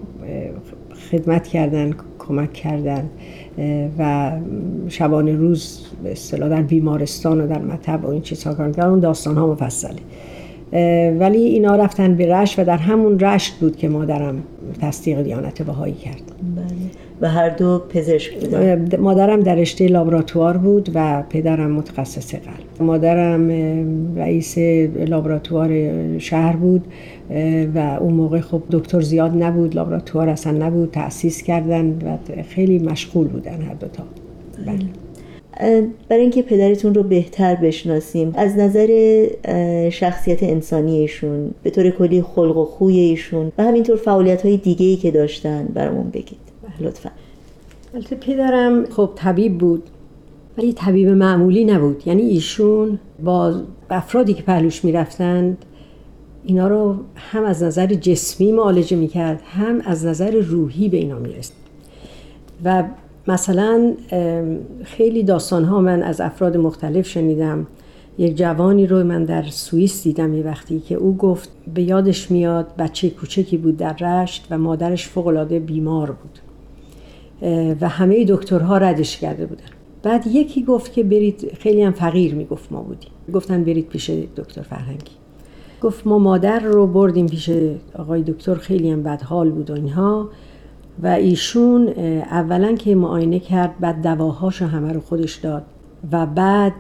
خدمت 1.12 1.48
کردن 1.48 1.94
کمک 2.20 2.54
کردن 2.54 3.10
و 3.98 4.32
شبانه 4.88 5.36
روز 5.36 5.86
به 6.04 6.12
اصطلاح 6.12 6.50
در 6.50 6.62
بیمارستان 6.62 7.42
و 7.42 7.48
در 7.48 7.62
مطب 7.62 8.06
و 8.06 8.10
این 8.10 8.22
چیزها 8.22 8.54
کردن 8.54 8.86
اون 8.86 9.00
داستان 9.00 9.38
ها 9.38 9.48
مفصله 9.48 10.00
ولی 11.20 11.38
اینا 11.38 11.76
رفتن 11.76 12.16
به 12.16 12.36
رشت 12.36 12.60
و 12.60 12.64
در 12.64 12.78
همون 12.78 13.20
رشت 13.20 13.54
بود 13.60 13.76
که 13.76 13.90
مادرم 13.90 14.44
تصدیق 14.82 15.22
دیانت 15.22 15.62
بهایی 15.62 15.94
کرد. 15.94 16.22
بله. 16.56 16.66
و 17.22 17.30
هر 17.30 17.50
دو 17.50 17.82
پزشک 17.90 18.40
بودن. 18.40 18.98
مادرم 19.00 19.40
در 19.40 19.56
رشته 19.56 19.88
لابراتوار 19.88 20.58
بود 20.58 20.90
و 20.94 21.24
پدرم 21.30 21.72
متخصص 21.72 22.36
قلب. 22.36 22.82
مادرم 22.88 23.50
رئیس 24.18 24.58
لابراتوار 25.08 25.70
شهر 26.20 26.56
بود 26.56 26.84
و 27.76 27.98
اون 28.02 28.14
موقع 28.14 28.40
خب 28.40 28.62
دکتر 28.72 29.02
زیاد 29.02 29.44
نبود 29.44 29.76
لابراتوار 29.76 30.30
اصلا 30.30 30.68
نبود 30.68 30.92
تأسیس 30.92 31.44
کردن 31.44 31.86
و 32.06 32.42
خیلی 32.44 32.80
مشغول 32.80 33.28
بودن 33.28 33.62
هر 33.62 33.74
دوتا 33.74 34.04
بله. 34.66 34.86
برای 36.10 36.22
اینکه 36.22 36.42
پدرتون 36.42 36.94
رو 36.94 37.04
بهتر 37.04 37.56
بشناسیم 37.56 38.34
از 38.36 38.58
نظر 38.58 38.90
شخصیت 39.90 40.44
انسانی 40.44 41.00
ایشون 41.00 41.52
به 41.64 41.70
طور 41.70 41.90
کلی 41.90 42.22
خلق 42.22 42.58
و 42.58 42.66
خوی 42.66 43.00
ایشون 43.00 43.52
و 43.58 43.64
همینطور 43.64 43.96
فعالیت 43.96 44.46
های 44.46 44.58
دیگه 44.58 44.86
ای 44.86 44.96
که 44.96 45.12
داشتن 45.12 45.66
برامون 45.74 46.10
بگید. 46.10 46.51
لطفا. 46.82 47.12
البته 47.94 48.16
پدرم 48.16 48.86
خب 48.86 49.10
طبیب 49.16 49.58
بود 49.58 49.84
ولی 50.58 50.74
طبیب 50.74 51.10
معمولی 51.10 51.66
نبود. 51.66 52.04
یعنی 52.06 52.22
ایشون 52.22 53.00
با 53.24 53.62
افرادی 53.90 54.34
که 54.34 54.44
پهلوش 54.44 54.86
می‌رفتند 54.86 55.66
اینا 56.44 56.68
رو 56.68 56.96
هم 57.16 57.44
از 57.44 57.64
نظر 57.64 57.88
جسمی 57.88 58.52
معالجه 58.52 58.98
می‌کرد 58.98 59.42
هم 59.46 59.82
از 59.86 60.06
نظر 60.06 60.32
روحی 60.32 60.90
به 60.90 60.98
اینا 60.98 61.20
می‌رسد 61.20 61.54
و 62.64 62.84
مثلا 63.28 63.94
خیلی 64.84 65.24
داستان 65.24 65.64
ها 65.64 65.82
من 65.82 66.04
از 66.04 66.22
افراد 66.22 66.58
مختلف 66.58 67.08
شنیدم. 67.08 67.68
یک 68.18 68.38
جوانی 68.38 68.88
رو 68.88 69.04
من 69.04 69.24
در 69.24 69.44
سوئیس 69.44 70.04
دیدم 70.04 70.34
یه 70.34 70.44
وقتی 70.44 70.80
که 70.80 70.96
او 70.96 71.18
گفت 71.18 71.50
به 71.74 71.82
یادش 71.82 72.32
میاد 72.32 72.68
بچه 72.78 73.10
کوچکی 73.10 73.58
بود 73.58 73.78
در 73.78 73.94
رشت 73.94 74.48
و 74.50 74.58
مادرش 74.58 75.08
فوقالعاده 75.08 75.60
بیمار 75.60 76.12
بود. 76.12 76.40
و 77.82 77.90
همه 77.90 78.26
دکترها 78.26 78.78
ردش 78.78 79.18
کرده 79.18 79.46
بودن. 79.46 79.64
بعد 80.04 80.28
یکی 80.28 80.64
گفت 80.64 80.94
که 80.94 81.04
برید 81.04 81.52
خیلی 81.60 81.82
هم 81.82 81.92
فقیر 81.92 82.36
می‌گفت 82.36 82.72
ما 82.72 82.82
بودیم. 82.82 83.10
گفتن 83.34 83.64
برید 83.64 83.88
پیش 83.88 84.10
دکتر 84.10 84.62
فرهنگی. 84.62 85.12
گفت 85.82 86.08
ما 86.08 86.20
مادر 86.20 86.60
رو 86.60 86.88
بردیم 86.88 87.28
پیش 87.28 87.50
آقای 87.96 88.22
دکتر 88.22 88.56
خیلی 88.56 88.92
هم 88.92 89.04
بد 89.04 89.22
حال 89.22 89.50
بود 89.50 89.70
و 89.70 89.74
اینها. 89.74 90.30
و 91.04 91.08
ایشون 91.08 91.88
اولا 92.32 92.76
که 92.76 92.96
معاینه 92.96 93.40
کرد 93.40 93.80
بعد 93.80 94.02
دواهاشو 94.02 94.66
همه 94.66 94.94
رو 94.94 95.00
خودش 95.00 95.36
داد. 95.36 95.64
و 96.12 96.26
بعد 96.26 96.74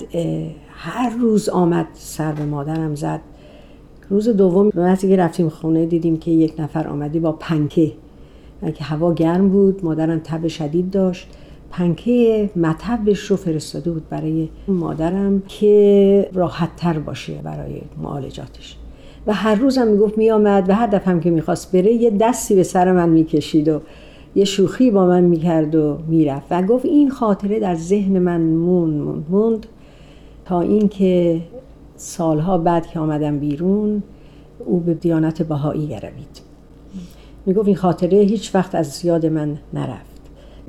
هر 0.69 1.09
روز 1.09 1.49
آمد 1.49 1.87
سر 1.93 2.31
به 2.31 2.45
مادرم 2.45 2.95
زد. 2.95 3.21
روز 4.09 4.29
دوم 4.29 4.71
وقتی 4.75 5.09
که 5.09 5.15
رفتیم 5.15 5.49
خونه 5.49 5.85
دیدیم 5.85 6.17
که 6.17 6.31
یک 6.31 6.53
نفر 6.59 6.87
آمدی 6.87 7.19
با 7.19 7.31
پنکه. 7.31 7.91
که 8.61 8.83
هوا 8.83 9.13
گرم 9.13 9.49
بود 9.49 9.85
مادرم 9.85 10.19
تب 10.19 10.47
شدید 10.47 10.91
داشت. 10.91 11.27
پنکه 11.71 12.49
مطبش 12.55 13.19
رو 13.19 13.35
فرستاده 13.35 13.91
بود 13.91 14.09
برای 14.09 14.49
مادرم 14.67 15.43
که 15.47 16.29
راحت 16.33 16.75
تر 16.75 16.99
باشه 16.99 17.33
برای 17.33 17.81
معالجاتش. 18.01 18.77
و 19.27 19.33
هر 19.33 19.55
روزم 19.55 19.87
می‌گفت 19.87 20.17
میآمد 20.17 20.69
و 20.69 20.73
هر 20.73 20.87
دفعه 20.87 21.19
که 21.19 21.29
می‌خواست 21.31 21.71
بره 21.71 21.93
یه 21.93 22.09
دستی 22.09 22.55
به 22.55 22.63
سر 22.63 22.91
من 22.91 23.09
می‌کشید 23.09 23.67
و 23.67 23.81
یه 24.35 24.45
شوخی 24.45 24.91
با 24.91 25.05
من 25.05 25.23
می‌کرد 25.23 25.75
و 25.75 25.97
می‌رفت. 26.07 26.45
و 26.51 26.61
گفت 26.61 26.85
این 26.85 27.09
خاطره 27.09 27.59
در 27.59 27.75
ذهن 27.75 28.19
من 28.19 28.41
موند 28.41 29.25
موند. 29.29 29.65
تا 30.45 30.61
اینکه 30.61 31.41
سالها 31.95 32.57
بعد 32.57 32.87
که 32.87 32.99
آمدم 32.99 33.39
بیرون 33.39 34.03
او 34.65 34.79
به 34.79 34.93
دیانت 34.93 35.41
بهایی 35.41 35.87
گروید. 35.87 36.50
می‌گفت 37.45 37.67
این 37.67 37.75
خاطره 37.75 38.17
هیچ 38.17 38.55
وقت 38.55 38.75
از 38.75 39.05
یاد 39.05 39.25
من 39.25 39.57
نرفت 39.73 40.21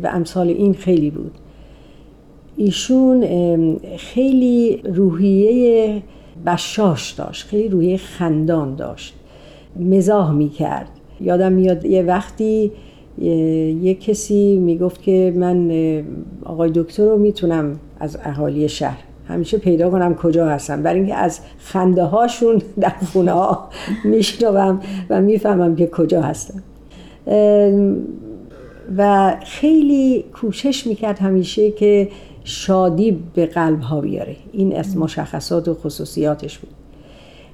و 0.03 0.07
امثال 0.07 0.49
این 0.49 0.75
خیلی 0.75 1.11
بود. 1.11 1.33
ایشون 2.57 3.25
خیلی 3.97 4.77
روحیه 4.85 6.03
بشاش 6.47 7.13
داشت 7.13 7.47
خیلی 7.47 7.69
روحیه 7.69 7.97
خندان 7.97 8.75
داشت. 8.75 9.15
مزاح 9.77 10.33
می‌کرد. 10.33 10.89
یادم 11.21 11.53
میاد 11.53 11.85
یه 11.85 12.03
وقتی 12.03 12.73
یه 13.83 13.95
کسی 13.95 14.57
می‌گفت 14.57 15.03
که 15.03 15.33
من 15.37 15.71
آقای 16.45 16.71
دکتر 16.75 17.05
رو 17.05 17.19
می‌تونم 17.19 17.79
از 18.01 18.19
اهالی 18.25 18.69
شهر 18.69 18.99
همیشه 19.33 19.59
پیدا 19.59 19.91
کنم 19.91 20.15
کجا 20.15 20.49
هستم. 20.49 20.83
برای 20.83 20.99
اینکه 20.99 21.15
از 21.15 21.41
خنده 21.59 22.05
هاشون 22.05 22.63
در 22.81 22.93
خونه 23.13 23.33
ها 23.33 23.69
میشنوم 24.05 24.81
و 25.11 25.21
می‌فهمم 25.21 25.77
که 25.77 25.87
کجا 25.87 26.23
هستم. 26.23 26.63
و 28.97 29.35
خیلی 29.45 30.25
کوشش 30.33 30.87
می‌کرد 30.87 31.19
همیشه 31.19 31.71
که 31.71 32.09
شادی 32.45 33.19
به 33.35 33.47
قلب 33.47 33.81
ها 33.81 34.01
بیاره. 34.01 34.37
این 34.53 34.77
از 34.77 34.97
مشخصات 34.97 35.69
و 35.69 35.75
خصوصیاتش 35.75 36.59
بود. 36.59 36.71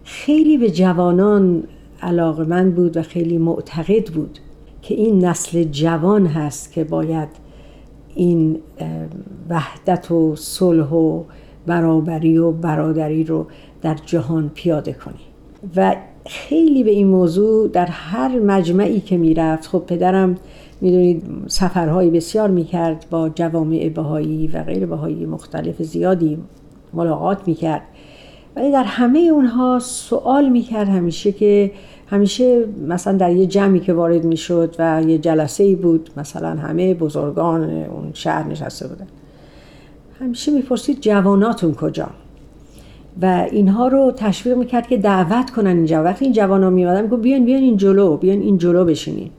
خیلی 0.05 0.59
به 0.59 0.71
جوانان 0.71 1.63
علاقه 2.03 2.45
من 2.45 2.71
بود 2.71 2.97
و 2.97 3.03
خیلی 3.03 3.39
معتقد 3.39 4.11
بود 4.11 4.39
که 4.83 4.95
این 4.95 5.25
نسل 5.25 5.65
جوان 5.65 6.27
هست 6.27 6.73
که 6.73 6.85
باید 6.85 7.29
این 8.15 8.59
وحدت 9.51 10.11
و 10.11 10.37
صلح 10.37 10.91
و 10.91 11.23
برابری 11.69 12.39
و 12.39 12.51
برادری 12.51 13.25
رو 13.25 13.47
در 13.83 13.97
جهان 14.07 14.51
پیاده 14.55 14.93
کنی. 14.93 15.15
و 15.77 15.97
خیلی 16.27 16.85
به 16.85 16.91
این 16.91 17.07
موضوع 17.07 17.69
در 17.69 17.87
هر 17.87 18.39
مجمعی 18.39 19.01
که 19.01 19.17
می‌رفت 19.17 19.67
خب 19.67 19.83
پدرم 19.87 20.37
می‌دونید 20.81 21.23
سفرهای 21.47 22.11
بسیار 22.11 22.51
می‌کرد 22.51 23.07
با 23.11 23.29
جوامع 23.29 23.89
بهایی 23.89 24.49
و 24.49 24.63
غیر 24.63 24.87
بهایی 24.87 25.27
مختلف 25.27 25.83
زیادی 25.83 26.39
ملاقات 26.95 27.39
می‌کرد. 27.47 27.83
ولی 28.57 28.73
در 28.73 28.85
همه 28.85 29.19
اونها 29.19 29.79
سوال 29.79 30.49
می‌کرد 30.49 30.89
همیشه 30.89 31.33
که 31.33 31.71
همیشه 32.07 32.65
مثلا 32.89 33.13
در 33.13 33.33
یه 33.33 33.47
جمعی 33.47 33.81
که 33.81 33.93
وارد 33.93 34.25
می‌شد 34.25 34.75
و 34.79 35.03
یه 35.07 35.19
جلسه 35.19 35.65
ای 35.65 35.75
بود 35.75 36.11
مثلا 36.17 36.51
همه 36.51 36.95
بزرگان 36.95 37.63
اون 37.63 38.11
شهر 38.15 38.49
نشسته 38.49 38.89
بودن. 38.89 39.07
همیشه 40.21 40.53
می‌پرسید 40.53 41.01
جواناتون 41.01 41.75
کجا؟ 41.75 42.09
و 43.23 43.47
اینها 43.51 43.89
رو 43.89 44.13
تشویق 44.17 44.57
می‌کرد 44.57 44.87
که 44.87 44.97
دعوت 44.97 45.51
کنن 45.51 45.77
اینجا. 45.77 46.03
وقتی 46.03 46.25
این 46.25 46.35
جوان 46.35 46.63
ها 46.63 46.71
میمدن 46.71 47.07
گفت 47.07 47.23
بیان 47.23 47.45
بیان 47.45 47.63
این 47.63 47.77
جلو 47.77 48.17
بیان 48.17 48.41
این 48.41 48.59
جلو 48.59 48.85
بشینین. 48.85 49.31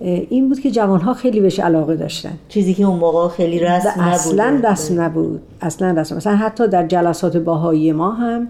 این 0.00 0.48
بود 0.48 0.60
که 0.60 0.70
جوان 0.70 1.00
ها 1.00 1.14
خیلی 1.14 1.40
بهش 1.40 1.60
علاقه 1.60 1.96
داشتن. 1.96 2.32
چیزی 2.48 2.74
که 2.74 2.84
اون 2.84 2.98
موقع 2.98 3.28
خیلی 3.28 3.58
رسم 3.58 3.88
نبود 3.88 4.08
اصلا 4.08 4.60
رسم 4.70 5.00
نبود. 5.00 5.40
اصلا 5.60 5.90
رسم. 5.90 6.16
مثلا 6.16 6.36
حتی 6.36 6.68
در 6.68 6.86
جلسات 6.86 7.36
باهایی 7.36 7.92
ما 7.92 8.10
هم 8.10 8.48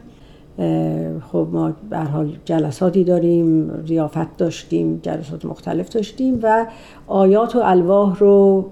خب 1.33 1.49
ما 1.53 1.73
به 1.91 1.99
حال 1.99 2.37
جلساتی 2.45 3.05
داریم 3.05 3.71
ریافت 3.87 4.37
داشتیم 4.37 5.01
جلسات 5.03 5.45
مختلف 5.45 5.89
داشتیم 5.89 6.39
و 6.43 6.67
آیات 7.07 7.57
و 7.57 7.59
الواح 7.59 8.19
رو 8.19 8.65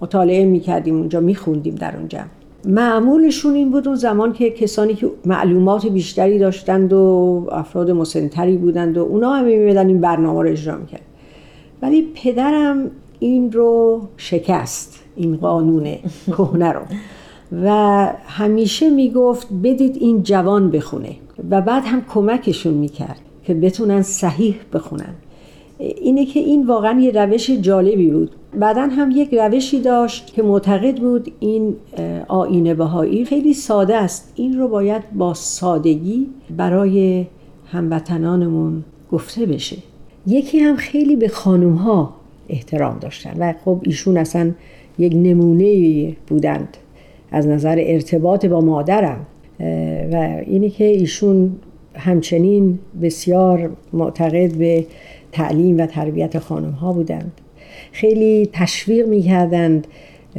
مطالعه 0.00 0.44
می‌کردیم 0.44 0.96
اونجا 0.96 1.20
میخوندیم 1.20 1.74
در 1.74 1.96
اونجا 1.96 2.18
معمولشون 2.64 3.54
این 3.54 3.70
بود 3.70 3.88
اون 3.88 3.96
زمان 3.96 4.32
که 4.32 4.50
کسانی 4.50 4.94
که 4.94 5.10
معلومات 5.24 5.86
بیشتری 5.86 6.38
داشتند 6.38 6.92
و 6.92 7.46
افراد 7.52 7.90
مسنتری 7.90 8.56
بودند 8.56 8.98
و 8.98 9.02
اونا 9.02 9.32
هم 9.32 9.44
این 9.44 10.00
برنامه 10.00 10.42
رو 10.42 10.48
اجرا 10.48 10.76
می‌کرد. 10.76 11.02
ولی 11.82 12.08
پدرم 12.14 12.90
این 13.18 13.52
رو 13.52 14.00
شکست 14.16 15.04
این 15.16 15.36
قانون 15.36 15.86
کهنه 16.26 16.72
رو. 16.72 16.80
و 17.52 17.68
همیشه 18.26 18.90
می‌گفت 18.90 19.48
بدید 19.64 19.96
این 20.00 20.22
جوان 20.22 20.70
بخونه 20.70 21.16
و 21.50 21.60
بعد 21.60 21.82
هم 21.86 22.02
کمکشون 22.14 22.74
می‌کرد 22.74 23.20
که 23.44 23.54
بتونن 23.54 24.02
صحیح 24.02 24.54
بخونن. 24.72 25.14
اینه 25.78 26.26
که 26.26 26.40
این 26.40 26.66
واقعا 26.66 27.00
یه 27.00 27.10
روش 27.10 27.50
جالبی 27.50 28.10
بود. 28.10 28.30
بعدا 28.58 28.82
هم 28.82 29.10
یک 29.10 29.34
روشی 29.34 29.80
داشت 29.80 30.34
که 30.34 30.42
معتقد 30.42 30.96
بود 30.96 31.32
این 31.40 31.76
آینه 32.28 32.74
بهایی 32.74 33.24
خیلی 33.24 33.54
ساده 33.54 33.96
است. 33.96 34.32
این 34.36 34.58
رو 34.58 34.68
باید 34.68 35.02
با 35.12 35.34
سادگی 35.34 36.26
برای 36.56 37.26
هموطنانمون 37.72 38.84
گفته 39.12 39.46
بشه. 39.46 39.76
یکی 40.26 40.58
هم 40.58 40.76
خیلی 40.76 41.16
به 41.16 41.28
خانوم 41.28 41.74
ها 41.74 42.14
احترام 42.48 42.98
داشتن 42.98 43.34
و 43.38 43.54
خب 43.64 43.80
ایشون 43.82 44.16
اصلا 44.16 44.50
یک 44.98 45.12
نمونه 45.16 46.16
بودند. 46.26 46.76
از 47.30 47.46
نظر 47.46 47.84
ارتباط 47.86 48.46
با 48.46 48.60
مادرم 48.60 49.26
و 50.12 50.40
اینی 50.46 50.70
که 50.70 50.84
ایشون 50.84 51.52
همچنین 51.94 52.78
بسیار 53.02 53.70
معتقد 53.92 54.54
به 54.54 54.86
تعلیم 55.32 55.78
و 55.78 55.86
تربیت 55.86 56.38
خانم 56.38 56.70
ها 56.70 56.92
بودند. 56.92 57.32
خیلی 57.92 58.50
تشویق 58.52 59.08
می‌کردند 59.08 59.86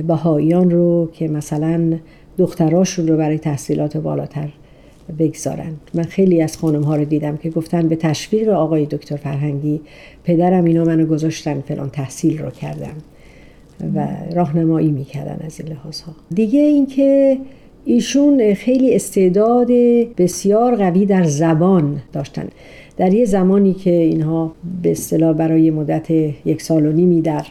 بهاییان 0.08 0.72
رو 0.72 1.10
که 1.14 1.28
مثلا 1.28 1.94
دختراشون 2.38 3.08
رو 3.08 3.18
برای 3.18 3.38
تحصیلات 3.40 3.98
بالاتر 3.98 4.50
بگذارند 5.20 5.78
من 5.94 6.04
خیلی 6.04 6.42
از 6.42 6.58
خانم 6.58 6.84
ها 6.84 6.96
رو 6.96 7.06
دیدم 7.06 7.38
که 7.38 7.50
گفتن 7.50 7.88
به 7.88 7.96
تشویق 7.96 8.50
آقای 8.50 8.86
دکتر 8.86 9.16
فرهنگی 9.16 9.82
پدرم 10.24 10.66
اینا 10.66 10.84
منو 10.84 11.06
گذاشتن 11.06 11.62
فلان 11.62 11.90
تحصیل 11.90 12.38
رو 12.38 12.50
کردم 12.50 12.96
و 13.96 14.08
راهنمایی 14.36 14.92
می‌کردن 14.92 15.46
از 15.46 15.60
این 15.60 15.70
لحاظ 15.70 16.02
ها 16.02 16.14
دیگه 16.34 16.60
اینکه 16.60 17.38
ایشون 17.86 18.54
خیلی 18.54 18.96
استعداد 18.96 19.68
بسیار 20.18 20.76
قوی 20.76 21.06
در 21.06 21.24
زبان 21.24 22.02
داشتن. 22.14 22.48
در 22.98 23.14
یه 23.14 23.26
زمانی 23.26 23.74
که 23.74 23.92
اینها 23.92 24.56
به 24.84 24.92
اصطلاح 24.92 25.34
برای 25.34 25.72
مدت 25.72 26.12
یک 26.46 26.62
سال 26.62 26.86
و 26.86 26.92
نیمی 26.92 27.22
در 27.22 27.46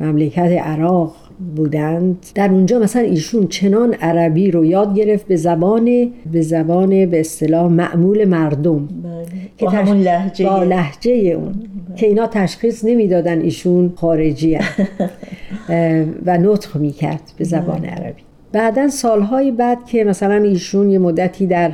مملکت 0.00 0.38
عراق 0.38 1.16
بودند 1.56 2.26
در 2.34 2.50
اونجا 2.50 2.78
مثلا 2.78 3.02
ایشون 3.02 3.46
چنان 3.46 3.94
عربی 3.94 4.50
رو 4.50 4.64
یاد 4.64 4.94
گرفت 4.94 5.26
به 5.26 5.36
زبان 5.36 6.12
به 6.32 6.42
زبان 6.42 7.06
به 7.06 7.20
اصطلاح 7.20 7.72
معمول 7.72 8.24
مردم 8.24 8.86
بله. 8.86 9.26
که 9.58 9.68
همون 9.68 10.00
لحجه 10.00 10.46
با 10.46 10.62
لحجه 10.62 11.12
اون 11.12 11.52
بله. 11.52 11.96
که 11.96 12.06
اینا 12.06 12.26
تشخیص 12.26 12.84
نمی‌دادن 12.84 13.40
ایشون 13.40 13.92
خارجی 13.96 14.58
و 16.26 16.38
نطق 16.38 16.76
می‌کرد 16.76 17.32
به 17.38 17.44
زبان 17.44 17.80
بله. 17.80 17.90
عربی 17.90 18.22
بعدا 18.52 18.88
سالهای 18.88 19.50
بعد 19.50 19.86
که 19.86 20.04
مثلا 20.04 20.34
ایشون 20.34 20.90
یه 20.90 20.98
مدتی 20.98 21.46
در 21.46 21.72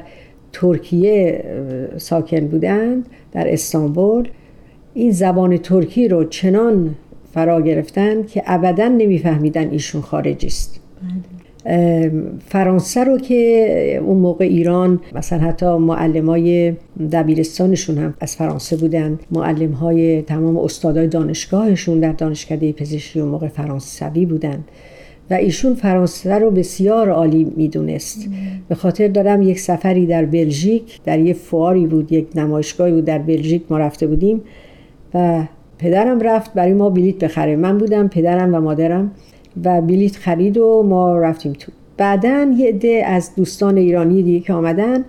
ترکیه 0.52 1.44
ساکن 1.96 2.40
بودند 2.40 3.06
در 3.32 3.52
استانبول 3.52 4.28
این 4.94 5.10
زبان 5.10 5.56
ترکی 5.56 6.08
رو 6.08 6.24
چنان 6.24 6.94
فرا 7.34 7.60
گرفتن 7.60 8.22
که 8.22 8.42
ابدا 8.46 8.88
نمیفهمیدن 8.88 9.70
ایشون 9.70 10.00
خارجی 10.00 10.46
است. 10.46 10.80
فرانسه 12.46 13.04
رو 13.04 13.18
که 13.18 14.02
اون 14.04 14.18
موقع 14.18 14.44
ایران 14.44 15.00
مثلا 15.14 15.38
حتی 15.38 15.66
معلم 15.66 16.26
های 16.26 16.72
دبیرستانشون 17.12 17.98
هم 17.98 18.14
از 18.20 18.36
فرانسه 18.36 18.76
بودن 18.76 19.18
معلم 19.30 19.72
های 19.72 20.22
تمام 20.22 20.56
استادای 20.56 21.06
دانشگاهشون 21.06 22.00
در 22.00 22.12
دانشکده 22.12 22.72
پزشکی 22.72 23.20
اون 23.20 23.28
موقع 23.28 23.48
فرانسوی 23.48 24.26
بودن. 24.26 24.64
و 25.30 25.34
ایشون 25.34 25.74
فرانسه 25.74 26.38
رو 26.38 26.50
بسیار 26.50 27.10
عالی 27.10 27.52
می‌دونست. 27.56 28.28
به 28.68 28.74
خاطر 28.74 29.08
دارم 29.08 29.42
یک 29.42 29.60
سفری 29.60 30.06
در 30.06 30.24
بلژیک 30.24 31.02
در 31.04 31.18
یه 31.18 31.32
فواری 31.32 31.86
بود 31.86 32.12
یک 32.12 32.26
نمایشگاهی 32.34 32.92
بود 32.92 33.04
در 33.04 33.18
بلژیک 33.18 33.62
ما 33.70 33.78
رفته 33.78 34.06
بودیم 34.06 34.40
و 35.14 35.44
پدرم 35.80 36.20
رفت 36.20 36.54
برای 36.54 36.72
ما 36.72 36.90
بلیت 36.90 37.24
بخره. 37.24 37.56
من 37.56 37.78
بودم 37.78 38.08
پدرم 38.08 38.54
و 38.54 38.60
مادرم 38.60 39.10
و 39.64 39.80
بلیت 39.80 40.16
خرید 40.16 40.58
و 40.58 40.82
ما 40.82 41.18
رفتیم 41.18 41.52
تو. 41.52 41.72
بعدا 41.96 42.54
یه 42.56 42.68
عده 42.68 43.02
از 43.06 43.34
دوستان 43.34 43.76
ایرانی 43.76 44.22
دیگه 44.22 44.40
که 44.40 44.52
آمدن 44.52 45.04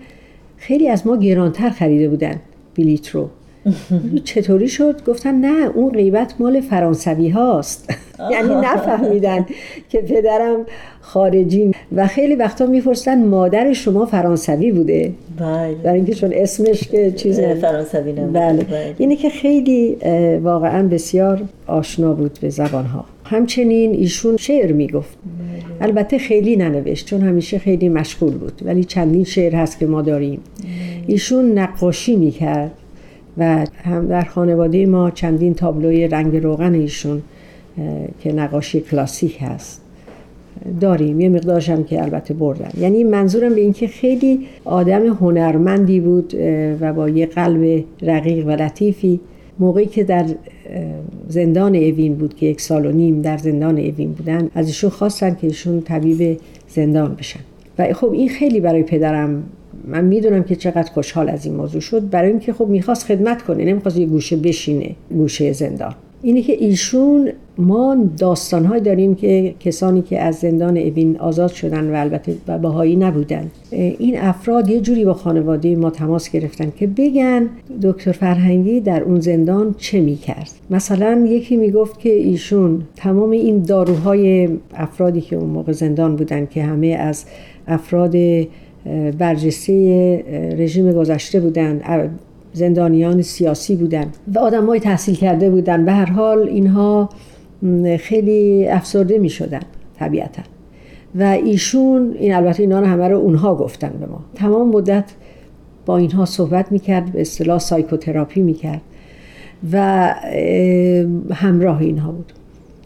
خیلی 0.58 0.90
از 0.90 1.08
ما 1.08 1.18
گرانتر 1.18 1.70
خریده 1.70 2.10
بودن 2.10 2.36
بلیت 2.78 3.10
رو. 3.10 3.30
چطوری 4.24 4.68
شد؟ 4.68 5.06
گفتن 5.06 5.36
نه 5.36 5.70
اون 5.76 5.92
غیبت 5.92 6.34
مال 6.40 6.62
فرانسوی 6.62 7.30
هاست. 7.30 7.94
یعنی 8.32 8.56
نفهمیدن 8.56 9.46
که 9.90 10.02
پدرم 10.02 10.66
خارجی 11.02 11.72
و 11.96 12.08
خیلی 12.08 12.36
وقتا 12.36 12.66
می‌پرسن 12.66 13.26
مادر 13.26 13.74
شما 13.74 14.06
فرانسوی 14.06 14.72
بوده؟ 14.72 15.14
بله. 15.40 15.76
برای 15.76 15.96
اینکه 15.96 16.14
چون 16.14 16.32
اسمش 16.34 16.88
که 16.88 17.12
چیز 17.12 17.40
فرانسوی 17.40 18.12
نبوده. 18.12 18.40
بله. 18.40 18.64
بله. 18.64 18.96
اینه 18.98 19.16
که 19.16 19.30
خیلی 19.30 19.98
واقعا 20.44 20.88
بسیار 20.88 21.42
آشنا 21.68 22.14
بود 22.14 22.40
به 22.42 22.50
زبان 22.50 22.86
ها 22.86 23.06
همچنین 23.24 23.92
ایشون 23.92 24.38
شعر 24.38 24.72
می‌گفت. 24.72 25.18
البته 25.82 26.18
خیلی 26.18 26.56
ننوشت 26.56 27.06
چون 27.06 27.22
همیشه 27.22 27.60
خیلی 27.60 27.90
مشغول 27.90 28.34
بود. 28.34 28.62
ولی 28.66 28.84
چندین 28.84 29.24
شعر 29.24 29.56
هست 29.56 29.80
که 29.80 29.86
ما 29.86 30.02
داریم. 30.02 30.40
ایشون 31.08 31.58
نقاشی 31.58 32.16
می‌کرد. 32.16 32.72
و 33.38 33.66
هم 33.84 34.08
در 34.08 34.24
خانواده 34.24 34.86
ما 34.86 35.12
چندین 35.12 35.54
تابلوی 35.54 36.08
رنگ 36.08 36.36
روغن 36.38 36.74
ایشون 36.74 37.22
که 38.20 38.34
نقاشی 38.34 38.82
کلاسیک 38.82 39.38
هست. 39.42 39.82
داریم. 40.80 41.20
یه 41.20 41.30
مقدارش 41.30 41.70
هم 41.70 41.84
که 41.84 42.02
البته 42.02 42.34
بردن. 42.34 42.70
یعنی 42.78 43.04
منظورم 43.04 43.56
به 43.56 43.62
اینکه 43.62 43.88
خیلی 43.88 44.40
آدم 44.66 45.08
هنرمندی 45.08 46.00
بود 46.00 46.34
و 46.82 46.94
با 46.94 47.10
یه 47.10 47.26
قلب 47.26 47.84
رقیق 48.02 48.48
و 48.48 48.50
لطیفی. 48.50 49.20
موقعی 49.60 49.86
که 49.86 50.04
در 50.04 50.26
زندان 51.28 51.76
اوین 51.76 52.16
بود 52.16 52.36
که 52.36 52.46
یک 52.46 52.62
سال 52.62 52.86
و 52.86 52.92
نیم 52.92 53.22
در 53.22 53.38
زندان 53.38 53.78
اوین 53.78 54.12
بودن 54.12 54.50
از 54.56 54.86
خواستن 54.86 55.36
که 55.42 55.48
ایشون 55.48 55.82
طبیب 55.82 56.40
زندان 56.68 57.16
بشن. 57.16 57.40
و 57.80 57.94
خب 57.94 58.12
این 58.12 58.30
خیلی 58.30 58.60
برای 58.60 58.84
پدرم 58.84 59.44
من 59.88 60.06
می‌دونم 60.06 60.44
که 60.44 60.56
چقدر 60.56 60.92
خوشحال 60.92 61.30
از 61.30 61.46
این 61.46 61.56
موضوع 61.56 61.82
شد. 61.82 62.10
برای 62.10 62.30
اینکه 62.30 62.54
خب 62.54 62.68
می‌خواست 62.68 63.06
خدمت 63.06 63.42
کنه 63.42 63.66
نمی‌خواست 63.66 63.98
یه 63.98 64.06
گوشه 64.06 64.36
بشینه 64.36 64.96
گوشه 65.10 65.54
زندان. 65.54 65.94
اینه 66.24 66.42
که 66.42 66.54
ایشون 66.54 67.32
ما 67.58 67.98
داستانهایی 68.18 68.82
داریم 68.82 69.16
که 69.16 69.56
کسانی 69.60 70.02
که 70.02 70.20
از 70.22 70.36
زندان 70.36 70.78
اوین 70.78 71.18
آزاد 71.20 71.52
شدن 71.52 71.96
و 71.96 72.00
البته 72.00 72.36
بهایی 72.62 72.96
نبودن. 72.96 73.52
این 73.72 74.20
افراد 74.20 74.70
یه 74.70 74.82
جوری 74.82 75.06
با 75.06 75.14
خانواده 75.14 75.76
ما 75.76 75.90
تماس 75.90 76.30
گرفتن 76.32 76.72
که 76.76 76.88
بگن 76.88 77.50
دکتر 77.82 78.12
فرهنگی 78.12 78.80
در 78.80 79.04
اون 79.04 79.20
زندان 79.20 79.76
چه 79.78 80.02
می‌کرد. 80.02 80.52
مثلا 80.70 81.26
یکی 81.28 81.56
می‌گفت 81.56 82.00
که 82.00 82.10
ایشون 82.10 82.84
تمام 82.96 83.30
این 83.30 83.64
داروهای 83.64 84.50
افرادی 84.74 85.22
که 85.22 85.36
اون 85.36 85.50
موقع 85.50 85.72
زندان 85.72 86.16
بودن 86.16 86.46
که 86.46 86.64
همه 86.64 86.88
از 86.88 87.26
افراد 87.68 88.16
برجسته 89.18 90.56
رژیم 90.58 90.92
گذشته 90.92 91.40
بودن 91.40 91.82
زندانیان 92.54 93.22
سیاسی 93.22 93.76
بودن 93.76 94.06
و 94.36 94.40
آدم 94.40 94.66
های 94.66 94.80
تحصیل 94.80 95.16
کرده 95.16 95.50
بودن. 95.50 95.86
به 95.86 95.92
هر 95.92 96.06
حال 96.06 96.40
اینها 96.40 97.10
خیلی 98.00 98.68
افسرده 98.68 99.18
می 99.18 99.30
شدن 99.30 99.62
طبیعتا. 100.00 100.42
و 101.16 101.24
ایشون 101.24 102.16
این 102.20 102.34
البته 102.34 102.64
اینا 102.64 102.80
رو 102.80 102.86
همه 102.86 103.08
رو 103.08 103.18
اونها 103.18 103.56
گفتن 103.56 103.94
به 104.00 104.06
ما. 104.06 104.20
تمام 104.36 104.70
مدت 104.70 105.12
با 105.86 105.98
اینها 105.98 106.26
صحبت 106.26 106.72
می‌کرد 106.72 107.12
به 107.12 107.22
اصطلاح 107.22 107.60
سایکوتراپی 107.60 108.42
می‌کرد 108.42 108.82
و 109.72 110.08
همراه 111.32 111.82
اینها 111.82 112.12
بود. 112.12 112.34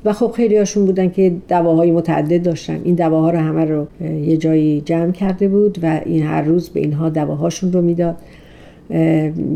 و 0.06 0.14
خب 0.14 0.32
خیلی 0.32 0.58
هاشون 0.58 0.86
بودن 0.86 1.10
که 1.10 1.34
دواهای 1.48 1.92
متعدد 1.92 2.44
داشتن. 2.44 2.82
این 2.84 2.96
دواها 2.96 3.30
رو 3.30 3.38
همه 3.38 3.66
رو 3.66 3.86
یه 4.02 4.38
جایی 4.38 4.82
جمع 4.82 5.12
کرده 5.12 5.48
بود 5.48 5.78
و 5.84 6.02
این 6.06 6.24
هر 6.24 6.42
روز 6.42 6.70
به 6.70 6.80
اینها 6.80 7.10
دواهاشون 7.10 7.72
رو 7.72 7.82
می‌داد. 7.82 8.16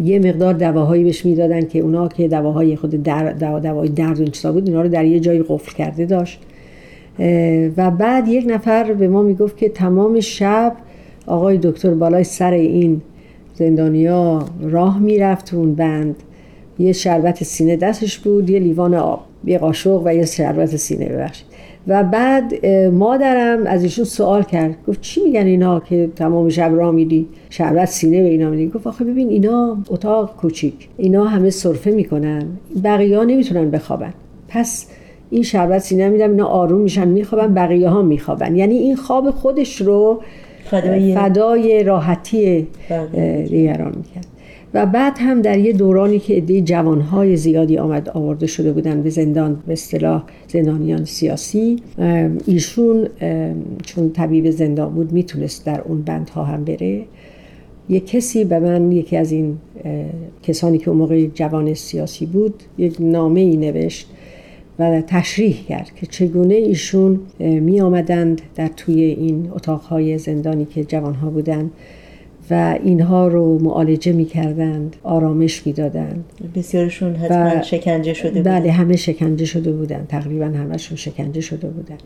یه 0.03 0.19
مقدار 0.23 0.53
دواهایی 0.53 1.03
بهش 1.03 1.25
می‌دادن 1.25 1.61
که 1.61 1.79
اونا 1.79 2.07
که 2.07 2.27
دواهای 2.27 2.75
خود 2.75 3.03
در 3.03 3.31
دوا 3.31 3.59
دوای 3.59 3.89
درد 3.89 4.45
و 4.45 4.51
بود 4.53 4.67
اینا 4.67 4.81
رو 4.81 4.89
در 4.89 5.05
یه 5.05 5.19
جایی 5.19 5.43
قفل 5.47 5.75
کرده 5.75 6.05
داشت. 6.05 6.41
و 7.77 7.91
بعد 7.91 8.27
یک 8.27 8.45
نفر 8.47 8.93
به 8.93 9.07
ما 9.07 9.21
می‌گفت 9.21 9.57
که 9.57 9.69
تمام 9.69 10.19
شب 10.19 10.75
آقای 11.27 11.57
دکتر 11.57 11.93
بالای 11.93 12.23
سر 12.23 12.51
این 12.51 13.01
زندانیا 13.55 14.45
راه 14.61 14.99
می‌رفت 14.99 15.53
اون 15.53 15.75
بند 15.75 16.15
یه 16.79 16.91
شربت 16.91 17.43
سینه 17.43 17.75
دستش 17.75 18.19
بود 18.19 18.49
یه 18.49 18.59
لیوان 18.59 18.93
آب. 18.93 19.28
یه 19.45 19.57
قاشق 19.57 20.01
و 20.05 20.15
یه 20.15 20.25
شربت 20.25 20.75
سینه 20.75 21.05
ببخشید. 21.05 21.45
و 21.87 22.03
بعد 22.03 22.65
مادرم 22.85 23.65
از 23.65 23.83
ایشون 23.83 24.05
سوال 24.05 24.43
کرد. 24.43 24.75
گفت 24.87 25.01
چی 25.01 25.21
میگن 25.23 25.45
اینا 25.45 25.79
که 25.79 26.09
تمام 26.15 26.49
شب 26.49 26.71
راه 26.75 26.91
میری؟ 26.91 27.27
شربت 27.49 27.89
سینه 27.89 28.21
به 28.23 28.29
اینا 28.29 28.49
میدی؟ 28.49 28.67
گفت 28.67 28.87
آخه 28.87 29.03
ببین 29.03 29.29
اینا 29.29 29.77
اتاق 29.89 30.35
کوچیک. 30.35 30.73
اینا 30.97 31.23
همه 31.23 31.49
سرفه 31.49 31.91
می‌کنن. 31.91 32.43
بقیه 32.83 33.17
ها 33.17 33.23
نمی‌تونن 33.23 33.71
بخوابن. 33.71 34.13
پس 34.47 34.85
این 35.29 35.43
شربت 35.43 35.79
سینه 35.79 36.09
میدم 36.09 36.29
اینا 36.29 36.45
آروم 36.45 36.81
میشن 36.81 37.07
میخوابن 37.07 37.53
بقیه 37.53 37.89
ها 37.89 38.01
میخوابن. 38.01 38.55
یعنی 38.55 38.75
این 38.75 38.95
خواب 38.95 39.31
خودش 39.31 39.81
رو 39.81 40.21
فدای, 40.65 41.15
فدای 41.15 41.83
راحتی 41.83 42.67
دیگران 43.49 43.93
می‌کرد. 43.97 44.27
و 44.73 44.85
بعد 44.85 45.17
هم 45.19 45.41
در 45.41 45.59
یه 45.59 45.73
دورانی 45.73 46.19
که 46.19 46.33
عده 46.33 46.61
جوانهای 46.61 47.35
زیادی 47.37 47.77
آمد 47.77 48.09
آورده 48.09 48.47
شده 48.47 48.73
بودن 48.73 49.01
به 49.01 49.09
زندان 49.09 49.63
به 49.67 49.73
اصطلاح 49.73 50.23
زندانیان 50.47 51.05
سیاسی 51.05 51.75
ایشون 52.45 53.07
چون 53.83 54.11
طبیب 54.11 54.49
زندان 54.49 54.93
بود 54.93 55.11
می‌تونست 55.11 55.65
در 55.65 55.81
اون 55.81 56.01
بندها 56.01 56.43
هم 56.43 56.63
بره. 56.63 57.01
یه 57.89 57.99
کسی 57.99 58.45
به 58.45 58.59
من 58.59 58.91
یکی 58.91 59.17
از 59.17 59.31
این 59.31 59.57
کسانی 60.43 60.77
که 60.77 60.89
اون 60.89 60.97
موقع 60.97 61.25
جوان 61.25 61.73
سیاسی 61.73 62.25
بود 62.25 62.63
یک 62.77 62.95
نامه 62.99 63.39
ای 63.39 63.57
نوشت 63.57 64.09
و 64.79 65.01
تشریح 65.01 65.65
کرد 65.69 65.91
که 65.95 66.05
چگونه 66.05 66.55
ایشون 66.55 67.19
می 67.39 67.81
آمدند 67.81 68.41
در 68.55 68.67
توی 68.67 69.01
این 69.01 69.49
اتاقهای 69.51 70.17
زندانی 70.17 70.65
که 70.65 70.83
جوانها 70.83 71.29
بودند 71.29 71.71
و 72.51 72.79
اینها 72.83 73.27
رو 73.27 73.59
معالجه 73.59 74.11
می‌کردند 74.11 74.95
آرامش 75.03 75.67
می‌دادند. 75.67 76.23
بسیارشون 76.55 77.15
حتما 77.15 77.61
شکنجه 77.61 78.13
شده 78.13 78.29
بودن 78.29 78.59
بله 78.59 78.71
همه 78.71 78.95
شکنجه 78.95 79.45
شده 79.45 79.71
بودن 79.71 80.05
تقریبا 80.09 80.45
همشون 80.45 80.97
شکنجه 80.97 81.41
شده 81.41 81.67
بودن 81.67 81.97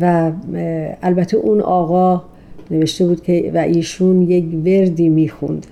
و 0.00 0.32
البته 1.02 1.36
اون 1.36 1.60
آقا 1.60 2.22
نوشته 2.70 3.06
بود 3.06 3.22
که 3.22 3.50
و 3.54 3.58
ایشون 3.58 4.22
یک 4.22 4.44
وردی 4.64 5.08
می‌خوند 5.08 5.66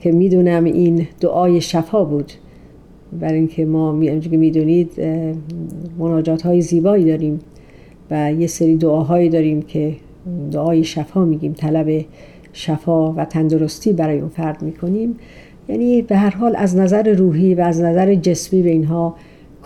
که 0.00 0.12
می‌دونم 0.12 0.64
این 0.64 1.06
دعای 1.20 1.60
شفا 1.60 2.04
بود. 2.04 2.32
برای 3.20 3.38
اینکه 3.38 3.64
ما 3.64 4.00
که 4.18 4.36
می‌دونید 4.36 4.90
مناجات 5.98 6.42
های 6.42 6.60
زیبایی 6.60 7.04
داریم 7.04 7.38
و 8.10 8.32
یه 8.32 8.46
سری 8.46 8.76
دعاهایی 8.76 9.28
داریم 9.28 9.62
که 9.62 9.92
دعای 10.50 10.84
شفا 10.84 11.24
میگیم. 11.24 11.52
طلب 11.52 12.04
شفا 12.56 13.12
و 13.12 13.24
تندرستی 13.24 13.92
برای 13.92 14.18
اون 14.18 14.28
فرد 14.28 14.62
می‌کنیم. 14.62 15.18
یعنی 15.68 16.02
به 16.02 16.16
هر 16.16 16.30
حال 16.30 16.56
از 16.56 16.76
نظر 16.76 17.12
روحی 17.12 17.54
و 17.54 17.60
از 17.60 17.80
نظر 17.80 18.14
جسمی 18.14 18.62
به 18.62 18.70
اینها 18.70 19.16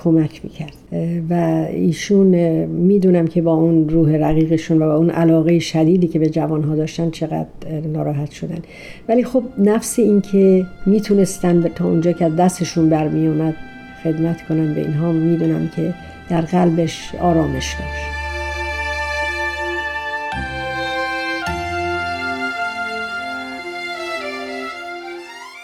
کمک 0.05 0.41
می‌کرد. 0.45 0.77
و 1.31 1.35
ایشون 1.73 2.27
می‌دونم 2.65 3.27
که 3.27 3.43
با 3.43 3.55
اون 3.55 3.89
روح 3.89 4.17
رقیقشون 4.17 4.83
و 4.83 4.87
با 4.87 4.97
اون 4.97 5.11
علاقه 5.11 5.59
شدیدی 5.59 6.09
که 6.09 6.19
به 6.19 6.29
جوانها 6.29 6.75
داشتن 6.75 7.11
چقدر 7.11 7.47
ناراحت 7.93 8.31
شدن. 8.31 8.59
ولی 9.09 9.25
خب 9.25 9.43
نفس 9.59 9.99
این 9.99 10.21
که 10.21 10.67
می‌تونستن 10.87 11.63
تا 11.75 11.85
اونجا 11.85 12.13
که 12.13 12.29
دستشون 12.29 12.89
برمیومد 12.89 13.55
خدمت 14.05 14.43
کنن 14.43 14.75
به 14.75 14.81
اینها 14.81 15.13
می‌دونم 15.13 15.71
که 15.77 15.95
در 16.31 16.41
قلبش 16.41 17.15
آرامش 17.21 17.75
داشت. 17.75 18.10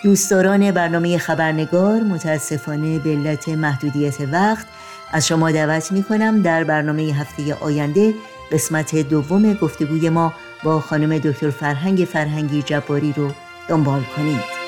دوستداران 0.07 0.71
برنامه 0.71 1.19
خبرنگار 1.19 2.01
متاسفانه 2.01 2.99
به 2.99 3.11
علت 3.11 3.49
محدودیت 3.49 4.17
وقت 4.33 4.67
از 5.13 5.27
شما 5.27 5.51
دعوت 5.51 5.93
می 5.93 6.03
کنم 6.03 6.43
در 6.43 6.65
برنامه 6.65 7.03
هفته 7.03 7.55
آینده 7.55 8.15
قسمت 8.53 8.97
دوم 8.97 9.55
گفتگوی 9.55 10.09
ما 10.11 10.33
با 10.65 10.81
خانم 10.81 11.19
دکتر 11.19 11.51
فرهنگ 11.51 11.99
فرهنگی 11.99 12.63
جباری 12.63 13.13
رو 13.13 13.31
دنبال 13.69 14.03
کنید. 14.17 14.66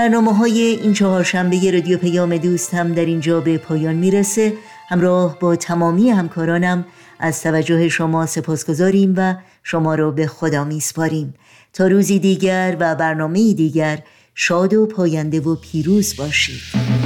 برنامه 0.00 0.34
های 0.34 0.60
این 0.60 0.92
چهارشنبه 0.92 1.70
رادیو 1.70 1.98
پیام 1.98 2.36
دوست 2.36 2.74
هم 2.74 2.92
در 2.92 3.04
اینجا 3.04 3.40
به 3.40 3.58
پایان 3.58 3.94
می‌رسه. 3.94 4.52
همراه 4.88 5.38
با 5.38 5.56
تمامی 5.56 6.10
همکارانم 6.10 6.84
از 7.18 7.42
توجه 7.42 7.88
شما 7.88 8.26
سپاسگزاریم 8.26 9.14
و 9.16 9.34
شما 9.62 9.94
را 9.94 10.10
به 10.10 10.26
خدا 10.26 10.64
میسپاریم. 10.64 11.34
تا 11.72 11.86
روزی 11.86 12.18
دیگر 12.18 12.76
و 12.80 12.94
برنامه 12.94 13.54
دیگر 13.54 13.98
شاد 14.34 14.74
و 14.74 14.86
پاینده 14.86 15.40
و 15.40 15.54
پیروز 15.54 16.16
باشید. 16.16 16.99